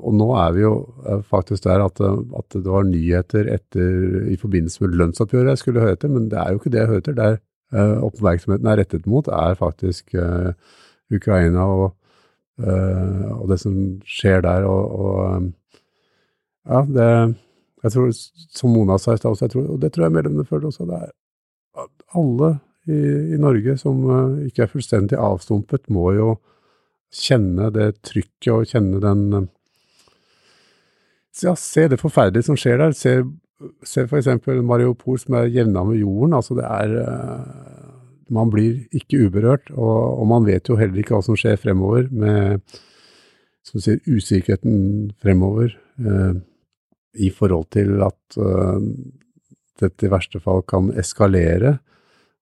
og 0.00 0.16
nå 0.18 0.28
er 0.42 0.56
vi 0.56 0.64
jo 0.64 0.72
eh, 1.04 1.22
faktisk 1.34 1.66
der 1.68 1.84
at, 1.86 2.02
at, 2.02 2.56
det 2.56 2.66
var 2.66 2.88
nyheter 2.88 3.52
etter, 3.54 3.94
i 4.32 4.38
forbindelse 4.40 4.84
med 4.84 4.98
lønnsoppgjøret 5.00 5.54
jeg 5.54 5.62
skulle 5.64 5.84
høre 5.84 5.98
etter, 5.98 6.12
men 6.12 6.28
det 6.32 6.40
er 6.42 6.52
jo 6.52 6.60
ikke 6.60 6.74
det 6.74 6.82
jeg 6.82 6.92
hører 6.92 7.04
etter. 7.04 7.18
Der 7.20 7.40
uh, 7.76 8.04
oppmerksomheten 8.08 8.70
er 8.70 8.80
rettet 8.82 9.06
mot, 9.10 9.28
er 9.30 9.58
faktisk 9.58 10.14
uh, 10.18 10.50
Ukraina 11.14 11.66
og, 11.66 11.92
uh, 12.62 13.28
og, 13.36 13.46
det 13.52 13.60
som 13.62 13.76
skjer 14.08 14.42
der. 14.46 14.66
Og, 14.66 15.06
og 15.06 15.48
ja, 16.66 16.82
det 16.86 17.12
jeg 17.80 17.92
tror, 17.94 18.10
Som 18.52 18.74
Mona 18.74 18.98
sa 19.00 19.14
i 19.14 19.20
stad 19.20 19.30
også, 19.32 19.48
og 19.62 19.78
det 19.80 19.94
tror 19.94 20.04
jeg 20.04 20.12
medlemmene 20.12 20.44
føler 20.44 20.68
også, 20.68 20.84
det 20.84 20.98
er 21.00 21.86
alle 22.18 22.58
i, 22.88 23.00
i 23.34 23.40
Norge 23.40 23.76
som 23.80 24.00
uh, 24.08 24.40
ikke 24.46 24.64
er 24.64 24.72
fullstendig 24.72 25.18
avstumpet, 25.20 25.88
må 25.92 26.12
jo 26.16 26.34
kjenne 27.10 27.68
det 27.74 27.92
trykket 28.06 28.52
og 28.54 28.68
kjenne 28.70 29.02
den 29.02 29.24
uh, 29.36 29.48
Ja, 31.40 31.54
se 31.56 31.86
det 31.88 32.00
forferdelige 32.00 32.48
som 32.48 32.56
skjer 32.58 32.80
der. 32.80 32.92
Se, 32.96 33.12
se 33.86 34.02
for 34.10 34.18
eksempel 34.18 34.58
Mariupol 34.66 35.16
som 35.20 35.38
er 35.38 35.52
jevna 35.52 35.84
med 35.88 36.00
jorden. 36.00 36.34
Altså, 36.36 36.56
det 36.58 36.66
er 36.66 36.96
uh, 37.00 37.96
Man 38.30 38.50
blir 38.52 38.84
ikke 38.94 39.24
uberørt, 39.26 39.72
og, 39.74 40.20
og, 40.20 40.26
man 40.30 40.44
vet 40.46 40.68
jo 40.68 40.76
heller 40.78 41.00
ikke 41.00 41.16
hva 41.16 41.22
som 41.26 41.34
skjer 41.34 41.56
fremover 41.58 42.06
med 42.14 42.60
som 43.66 43.82
sier, 43.82 43.98
usikkerheten 44.06 45.10
fremover 45.20 45.74
i 47.18 47.28
forhold 47.34 47.66
til 47.74 48.00
at 48.06 48.38
dette 49.82 50.06
i 50.06 50.12
verste 50.14 50.38
fall 50.40 50.62
kan 50.70 50.92
eskalere 50.94 51.74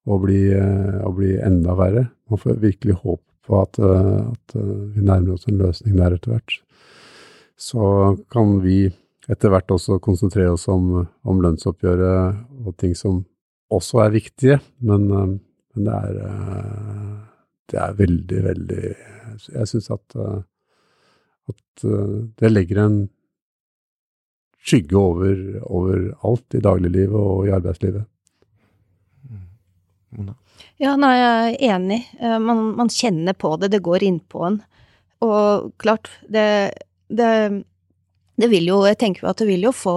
og 0.09 0.25
bli, 0.25 0.41
eh, 0.55 1.09
bli 1.15 1.37
enda 1.45 1.75
verre. 1.77 2.09
Man 2.31 2.41
får 2.41 2.61
virkelig 2.63 2.97
håp 3.03 3.23
på 3.47 3.61
at, 3.61 3.79
eh, 3.79 4.21
at, 4.33 4.57
eh, 4.57 4.75
vi 4.95 5.05
nærmer 5.05 5.35
oss 5.35 5.49
en 5.49 5.61
løsning 5.61 5.97
der 5.97 6.17
etter 6.17 6.33
hvert. 6.33 6.61
Så 7.57 8.17
kan 8.31 8.61
vi 8.63 8.93
etter 9.29 9.51
hvert 9.51 9.69
også 9.69 10.01
konsentrere 10.01 10.53
oss 10.53 10.69
om, 10.69 11.07
om 11.25 11.41
lønnsoppgjøret 11.43 12.39
og 12.65 12.77
ting 12.77 12.95
som 12.97 13.25
også 13.71 14.07
er 14.07 14.15
viktige, 14.15 14.61
men, 14.81 15.09
men 15.09 15.85
det, 15.85 15.93
er, 15.93 16.15
det 17.69 17.81
er 17.83 17.99
veldig, 17.99 18.39
veldig 18.45 18.85
Jeg 19.53 19.69
syns 19.69 19.91
at, 19.91 20.17
at 20.17 21.85
det 22.41 22.53
legger 22.53 22.81
en 22.87 22.97
skygge 24.65 24.97
over, 24.97 25.37
over 25.67 26.09
alt 26.25 26.57
i 26.57 26.63
dagliglivet 26.65 27.19
og 27.19 27.49
i 27.49 27.53
arbeidslivet. 27.53 28.07
Mona? 30.17 30.35
Ja, 30.81 30.95
nei, 30.99 31.15
jeg 31.19 31.55
er 31.55 31.77
enig. 31.77 32.03
Eh, 32.21 32.39
man, 32.43 32.73
man 32.79 32.91
kjenner 32.93 33.37
på 33.39 33.55
det, 33.61 33.73
det 33.75 33.85
går 33.85 34.07
innpå 34.07 34.45
en. 34.49 34.61
Og 35.25 35.73
klart, 35.83 36.11
det, 36.31 36.45
det, 37.11 37.31
det 38.39 38.49
vil 38.53 38.69
jo 38.71 38.85
Jeg 38.87 39.01
tenker 39.01 39.25
jo 39.25 39.31
at 39.33 39.41
det 39.41 39.49
vil 39.49 39.67
jo 39.67 39.75
få 39.75 39.97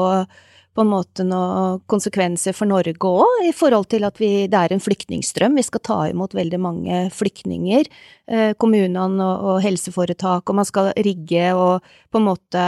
på 0.72 0.86
en 0.86 0.92
måte 0.92 1.26
noen 1.28 1.82
konsekvenser 1.92 2.56
for 2.56 2.70
Norge 2.70 2.96
òg, 2.96 3.42
i 3.44 3.52
forhold 3.56 3.90
til 3.92 4.06
at 4.08 4.22
vi, 4.22 4.48
det 4.48 4.56
er 4.56 4.72
en 4.72 4.84
flyktningstrøm. 4.84 5.58
Vi 5.60 5.66
skal 5.68 5.84
ta 5.84 5.98
imot 6.08 6.36
veldig 6.38 6.60
mange 6.64 7.02
flyktninger. 7.12 7.90
Eh, 8.32 8.54
kommunene 8.56 9.26
og, 9.26 9.50
og 9.52 9.62
helseforetak, 9.66 10.48
og 10.48 10.60
man 10.62 10.68
skal 10.70 10.94
rigge 10.96 11.52
og 11.58 11.92
på 12.12 12.22
en 12.22 12.30
måte 12.30 12.64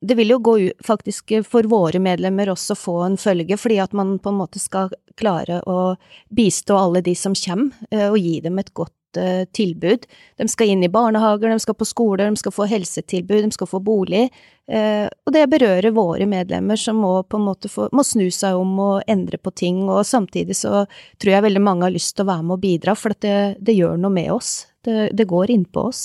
det 0.00 0.14
vil 0.14 0.32
jo 0.32 0.38
gå 0.38 0.58
ut 0.58 0.86
faktisk 0.86 1.32
for 1.48 1.66
våre 1.68 2.00
medlemmer 2.00 2.48
også 2.52 2.76
få 2.78 2.96
en 3.04 3.18
følge, 3.20 3.58
fordi 3.60 3.80
at 3.82 3.92
man 3.92 4.16
på 4.18 4.32
en 4.32 4.38
måte 4.40 4.60
skal 4.62 4.92
klare 5.20 5.60
å 5.68 5.94
bistå 6.32 6.78
alle 6.78 7.02
de 7.04 7.14
som 7.18 7.36
kommer, 7.36 7.76
eh, 7.90 8.08
og 8.08 8.16
gi 8.18 8.38
dem 8.40 8.58
et 8.58 8.72
godt 8.72 9.20
uh, 9.20 9.44
tilbud. 9.52 10.06
De 10.40 10.46
skal 10.48 10.72
inn 10.72 10.86
i 10.86 10.92
barnehager, 10.92 11.52
de 11.52 11.60
skal 11.60 11.76
på 11.76 11.88
skole, 11.88 12.24
de 12.24 12.40
skal 12.40 12.54
få 12.54 12.64
helsetilbud, 12.70 13.42
de 13.44 13.52
skal 13.52 13.68
få 13.68 13.82
bolig. 13.84 14.30
Og 14.70 15.32
det 15.34 15.40
berører 15.50 15.90
våre 15.90 16.28
medlemmer 16.30 16.78
som 16.78 17.00
må 17.02 17.24
på 17.26 17.40
en 17.40 17.48
måte 17.48 17.66
få, 17.66 17.88
må 17.90 18.04
snu 18.06 18.28
seg 18.30 18.54
om 18.54 18.76
og 18.78 19.08
endre 19.10 19.40
på 19.42 19.50
ting. 19.50 19.80
Og 19.90 20.04
samtidig 20.06 20.54
så 20.60 20.84
tror 21.18 21.32
jeg 21.32 21.42
veldig 21.42 21.62
mange 21.66 21.88
har 21.88 21.90
lyst 21.90 22.14
til 22.14 22.22
å 22.22 22.28
være 22.28 22.44
med 22.44 22.54
og 22.54 22.62
bidra, 22.62 22.94
for 22.94 23.16
det, 23.18 23.56
det 23.58 23.74
gjør 23.74 23.98
noe 23.98 24.14
med 24.14 24.30
oss. 24.30 24.52
Det, 24.86 25.08
det 25.18 25.26
går 25.26 25.50
innpå 25.56 25.88
oss. 25.90 26.04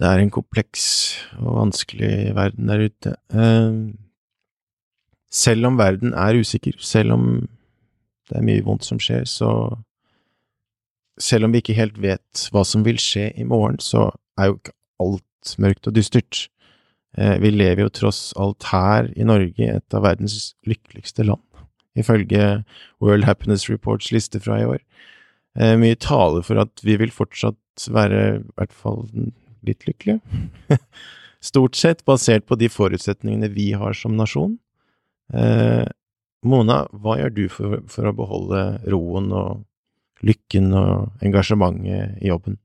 Det 0.00 0.08
er 0.08 0.22
en 0.22 0.32
kompleks 0.32 0.84
og 1.36 1.58
vanskelig 1.58 2.32
verden 2.32 2.70
der 2.70 2.86
ute. 2.88 3.10
Uh, 3.36 3.92
selv 5.30 5.68
om 5.68 5.76
verden 5.78 6.14
er 6.16 6.38
usikker, 6.40 6.78
selv 6.78 7.12
om 7.12 7.26
det 8.30 8.38
er 8.38 8.46
mye 8.46 8.64
vondt 8.64 8.88
som 8.88 9.00
skjer, 9.00 9.28
så 9.28 9.76
Selv 11.20 11.44
om 11.44 11.52
vi 11.52 11.60
ikke 11.60 11.74
helt 11.76 11.98
vet 12.00 12.48
hva 12.48 12.62
som 12.64 12.80
vil 12.80 12.96
skje 12.96 13.26
i 13.36 13.44
morgen, 13.44 13.76
så 13.76 14.06
er 14.40 14.46
jo 14.46 14.54
ikke 14.54 14.72
alt 15.04 15.50
mørkt 15.60 15.88
og 15.90 15.92
dystert. 15.92 16.46
Uh, 17.18 17.36
vi 17.42 17.50
lever 17.50 17.82
jo 17.82 17.90
tross 17.92 18.32
alt 18.40 18.64
her 18.70 19.10
i 19.12 19.26
Norge, 19.28 19.66
et 19.68 19.94
av 19.94 20.06
verdens 20.06 20.54
lykkeligste 20.64 21.26
land, 21.28 21.42
ifølge 21.92 22.64
World 23.04 23.28
Happiness 23.28 23.68
Reports 23.68 24.08
liste 24.16 24.40
fra 24.40 24.62
i 24.62 24.64
år. 24.64 24.80
Uh, 25.60 25.76
mye 25.76 26.00
taler 26.00 26.40
for 26.40 26.56
at 26.64 26.80
vi 26.88 26.96
vil 26.96 27.12
fortsatt 27.12 27.90
være 27.92 28.24
i 28.38 28.42
hvert 28.56 28.72
fall 28.72 29.04
litt 29.66 29.86
lykkelige. 29.88 30.20
Stort 31.50 31.78
sett 31.78 32.04
basert 32.04 32.46
på 32.48 32.58
de 32.60 32.68
forutsetningene 32.68 33.48
vi 33.52 33.70
har 33.72 33.96
som 33.96 34.16
nasjon. 34.18 34.58
Eh, 35.32 35.86
Mona, 36.44 36.82
hva 36.92 37.18
gjør 37.20 37.34
du 37.36 37.44
for, 37.52 37.80
for, 37.88 38.08
å 38.08 38.16
beholde 38.16 38.62
roen 38.92 39.28
og 39.36 40.24
lykken 40.24 40.72
og 40.76 41.24
engasjementet 41.24 42.20
i 42.20 42.30
jobben? 42.30 42.58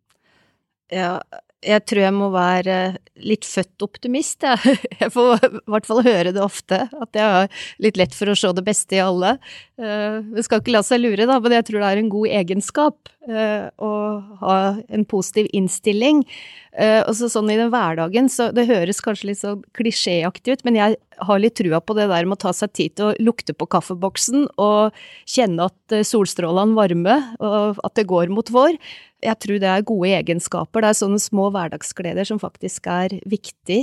Ja, 0.92 1.20
jeg 1.66 1.82
tror 1.90 2.04
jeg 2.04 2.14
må 2.14 2.30
være 2.34 2.76
litt 3.26 3.48
født 3.48 3.84
optimist, 3.86 4.44
jeg. 4.46 4.76
Jeg 5.02 5.12
får 5.14 5.48
i 5.48 5.50
hvert 5.72 5.88
fall 5.88 6.02
høre 6.06 6.32
det 6.36 6.42
ofte, 6.42 6.78
at 6.88 7.18
jeg 7.18 7.26
har 7.36 7.66
litt 7.84 7.98
lett 8.00 8.14
for 8.16 8.32
å 8.32 8.36
se 8.38 8.52
det 8.56 8.64
beste 8.66 8.98
i 8.98 9.02
alle. 9.04 9.36
Eh, 9.80 10.20
det 10.36 10.46
skal 10.46 10.62
ikke 10.62 10.76
la 10.76 10.82
seg 10.86 11.02
lure, 11.02 11.28
da, 11.28 11.40
men 11.42 11.56
jeg 11.58 11.68
tror 11.68 11.82
det 11.82 11.90
er 11.90 12.02
en 12.02 12.12
god 12.14 12.36
egenskap 12.40 13.12
eh, 13.30 13.68
å 13.78 13.92
ha 14.42 14.58
en 14.90 15.06
positiv 15.10 15.50
innstilling. 15.56 16.24
Eh, 16.76 17.02
og 17.06 17.14
så 17.18 17.30
sånn 17.32 17.50
i 17.54 17.58
den 17.60 17.72
hverdagen, 17.74 18.30
så 18.32 18.50
det 18.56 18.68
høres 18.70 19.02
kanskje 19.04 19.32
litt 19.32 19.42
så 19.42 19.56
klisjéaktig 19.78 20.58
ut, 20.58 20.66
men 20.68 20.80
jeg 20.80 21.00
har 21.26 21.42
litt 21.42 21.56
trua 21.56 21.80
på 21.80 21.96
det 21.98 22.10
der 22.12 22.28
med 22.28 22.38
å 22.38 22.44
ta 22.46 22.54
seg 22.56 22.74
tid 22.76 22.96
til 23.00 23.10
å 23.10 23.18
lukte 23.24 23.56
på 23.56 23.70
kaffeboksen 23.72 24.50
og 24.60 24.96
kjenne 25.24 25.70
at 25.72 26.00
solstrålene 26.08 26.76
varmer, 26.76 27.30
og 27.40 27.84
at 27.88 27.96
det 27.96 28.10
går 28.12 28.34
mot 28.36 28.52
vår 28.52 28.76
jeg 29.26 29.42
tror 29.42 29.62
det 29.62 29.72
er 29.72 29.88
gode 29.88 30.12
egenskaper. 30.20 30.84
Det 30.84 30.92
er 30.92 31.00
sånne 31.00 31.22
små 31.22 31.50
hverdagsgleder 31.54 32.28
som 32.28 32.42
faktisk 32.42 32.90
er 32.92 33.18
viktig. 33.30 33.82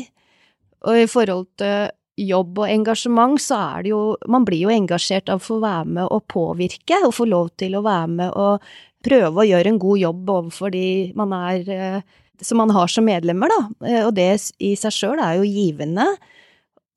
Og 0.87 1.03
i 1.05 1.11
forhold 1.11 1.49
til 1.61 1.91
jobb 2.21 2.61
og 2.61 2.69
engasjement, 2.69 3.41
så 3.41 3.59
er 3.79 3.85
det 3.85 3.93
jo 3.95 4.01
Man 4.29 4.45
blir 4.45 4.67
jo 4.67 4.73
engasjert 4.73 5.31
av 5.33 5.41
å 5.41 5.47
få 5.47 5.59
være 5.63 5.89
med 5.99 6.07
og 6.11 6.27
påvirke, 6.29 7.01
og 7.07 7.15
få 7.17 7.27
lov 7.27 7.53
til 7.57 7.77
å 7.77 7.85
være 7.87 8.09
med 8.09 8.37
og 8.37 8.73
prøve 9.05 9.43
å 9.43 9.47
gjøre 9.47 9.73
en 9.73 9.81
god 9.83 10.01
jobb 10.01 10.31
overfor 10.37 10.73
de 10.75 10.87
man 11.19 11.35
er 11.37 11.73
eh, 11.73 12.01
Som 12.43 12.59
man 12.59 12.73
har 12.75 12.89
som 12.91 13.05
medlemmer, 13.07 13.53
da. 13.53 13.61
Eh, 13.87 14.01
og 14.07 14.15
det 14.17 14.31
i 14.59 14.73
seg 14.75 14.95
sjøl 14.95 15.21
er 15.23 15.37
jo 15.39 15.47
givende. 15.47 16.09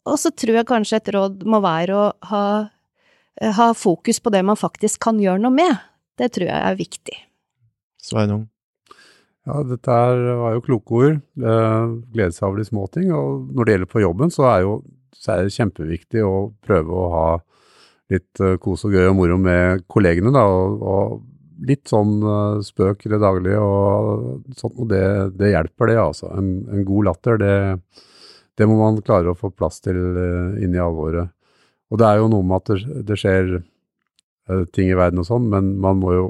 Og 0.10 0.18
så 0.18 0.32
tror 0.34 0.58
jeg 0.58 0.70
kanskje 0.70 0.98
et 0.98 1.12
råd 1.13 1.44
må 1.46 1.60
være 1.62 1.94
å 1.94 2.08
ha 2.32 2.46
eh, 3.41 3.52
ha 3.54 3.74
fokus 3.78 4.20
på 4.20 4.34
det 4.34 4.41
man 4.48 4.58
faktisk 4.58 5.04
kan 5.06 5.20
gjøre 5.22 5.44
noe 5.44 5.54
med. 5.54 5.78
Det 6.18 6.32
tror 6.34 6.48
jeg 6.48 6.72
er 6.72 6.80
viktig. 6.80 7.18
Sveinung? 8.02 8.48
Ja, 9.46 9.62
dette 9.68 9.94
her 9.94 10.24
var 10.39 10.56
jo 10.56 10.63
kloke 10.65 10.98
ord. 10.98 11.20
Glede 11.36 12.34
seg 12.34 12.48
over 12.48 12.58
de 12.58 12.65
små 12.65 12.88
ting. 12.89 13.12
Og 13.13 13.52
når 13.54 13.68
det 13.68 13.76
gjelder 13.76 13.91
på 13.91 14.02
jobben, 14.02 14.34
så 14.34 14.48
er, 14.50 14.63
jo, 14.65 14.80
så 15.13 15.36
er 15.36 15.46
det 15.46 15.54
kjempeviktig 15.54 16.24
å 16.26 16.48
prøve 16.65 16.96
å 16.96 17.06
ha 17.13 17.28
litt 18.10 18.41
kos 18.63 18.88
og 18.88 18.96
gøy 18.96 19.12
og 19.12 19.18
moro 19.20 19.38
med 19.41 19.84
kollegene, 19.91 20.34
da. 20.34 20.48
Og, 20.50 20.82
og 20.82 21.22
litt 21.68 21.88
sånn 21.91 22.18
uh, 22.24 22.63
spøk 22.65 23.06
i 23.06 23.12
det 23.13 23.22
daglige 23.24 23.62
og 23.62 24.56
sånt. 24.58 24.76
Og 24.76 24.89
det, 24.91 25.06
det 25.39 25.54
hjelper, 25.54 25.91
det, 25.91 26.00
altså. 26.02 26.32
En, 26.36 26.50
en 26.72 26.84
god 26.88 27.12
latter, 27.12 27.39
det, 27.41 27.56
det, 28.58 28.68
må 28.70 28.80
man 28.82 29.02
klare 29.06 29.32
å 29.32 29.39
få 29.39 29.54
plass 29.54 29.80
til 29.86 30.00
uh, 30.18 30.58
inni 30.62 30.82
alvoret. 30.82 31.32
Og 31.94 32.02
det 32.02 32.10
er 32.10 32.20
jo 32.20 32.32
noe 32.34 32.46
med 32.46 32.63
at 32.63 32.74
det, 32.74 33.06
det 33.12 33.20
skjer 33.22 33.58
ting 34.78 34.91
i 34.91 34.98
verden 34.98 35.24
og 35.24 35.26
sånn, 35.26 35.48
men 35.50 35.72
man 35.82 35.98
må 35.98 36.12
jo 36.13 36.26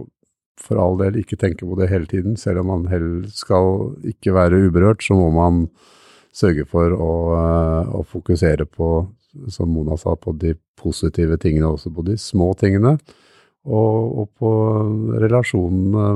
for 0.61 0.79
all 0.79 0.95
del 0.99 1.19
ikke 1.19 1.38
tenke 1.39 1.67
på 1.67 1.77
det 1.79 1.89
hele 1.91 2.07
tiden. 2.09 2.38
Selv 2.39 2.63
om 2.63 2.71
man 2.71 2.88
heller 2.91 3.27
skal 3.33 3.91
ikke 4.07 4.35
være 4.35 4.61
uberørt, 4.67 5.03
så 5.03 5.17
må 5.17 5.29
man 5.35 5.65
sørge 6.35 6.65
for 6.67 6.95
å, 6.95 7.11
eh, 7.39 7.93
å, 7.95 8.03
fokusere 8.07 8.67
på, 8.67 8.89
som 9.51 9.71
Mona 9.71 9.97
sa, 9.99 10.15
på 10.15 10.35
de 10.39 10.55
positive 10.79 11.38
tingene, 11.41 11.69
også 11.71 11.91
på 11.95 12.05
de 12.07 12.17
små 12.19 12.53
tingene. 12.59 12.97
Og, 13.65 14.19
og 14.21 14.28
på 14.38 14.49
relasjonene 15.23 16.10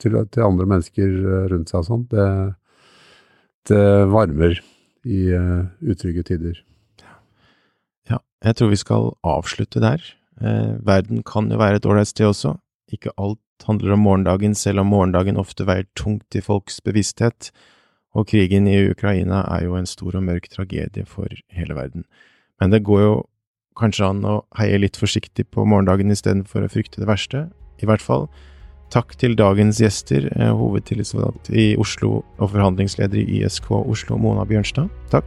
til, 0.00 0.16
til, 0.32 0.44
andre 0.44 0.66
mennesker 0.68 1.16
rundt 1.52 1.70
seg 1.70 1.82
og 1.82 1.88
sånn. 1.88 2.06
Det, 2.10 2.28
det, 3.68 3.82
varmer 4.12 4.56
i 5.04 5.20
uh, 5.36 5.68
utrygge 5.84 6.24
tider. 6.24 6.60
Ja, 8.08 8.22
jeg 8.44 8.56
tror 8.56 8.72
vi 8.72 8.80
skal 8.80 9.10
avslutte 9.28 9.82
der. 9.84 10.00
Eh, 10.40 10.74
verden 10.82 11.22
kan 11.22 11.50
jo 11.52 11.60
være 11.60 11.78
et 11.78 11.86
ålreit 11.86 12.10
sted 12.10 12.26
også. 12.26 12.56
Ikke 12.92 13.12
alt 13.20 13.40
handler 13.66 13.94
om 13.94 14.02
morgendagen, 14.04 14.54
selv 14.54 14.82
om 14.82 14.90
morgendagen 14.90 15.38
ofte 15.40 15.66
veier 15.68 15.86
tungt 15.96 16.34
i 16.34 16.42
folks 16.42 16.80
bevissthet, 16.84 17.52
og 18.14 18.28
krigen 18.30 18.66
i 18.70 18.90
Ukraina 18.90 19.44
er 19.56 19.64
jo 19.66 19.76
en 19.78 19.88
stor 19.90 20.16
og 20.18 20.24
mørk 20.26 20.48
tragedie 20.50 21.06
for 21.06 21.30
hele 21.54 21.74
verden. 21.74 22.04
Men 22.60 22.70
det 22.70 22.84
går 22.86 23.00
jo 23.02 23.14
kanskje 23.78 24.08
an 24.08 24.24
å 24.26 24.34
heie 24.58 24.78
litt 24.80 24.98
forsiktig 25.00 25.48
på 25.54 25.64
morgendagen 25.66 26.12
istedenfor 26.14 26.64
å 26.64 26.72
frykte 26.72 27.02
det 27.02 27.10
verste. 27.10 27.48
I 27.82 27.88
hvert 27.88 28.02
fall 28.04 28.28
takk 28.94 29.16
til 29.18 29.34
dagens 29.34 29.80
gjester, 29.82 30.28
eh, 30.36 30.52
hovedtillitsvalgt 30.54 31.50
i 31.50 31.74
Oslo 31.80 32.22
og 32.38 32.50
forhandlingsleder 32.52 33.18
i 33.18 33.42
ISK 33.42 33.70
Oslo, 33.70 34.18
Mona 34.18 34.44
Bjørnstad. 34.46 34.88
Takk. 35.10 35.26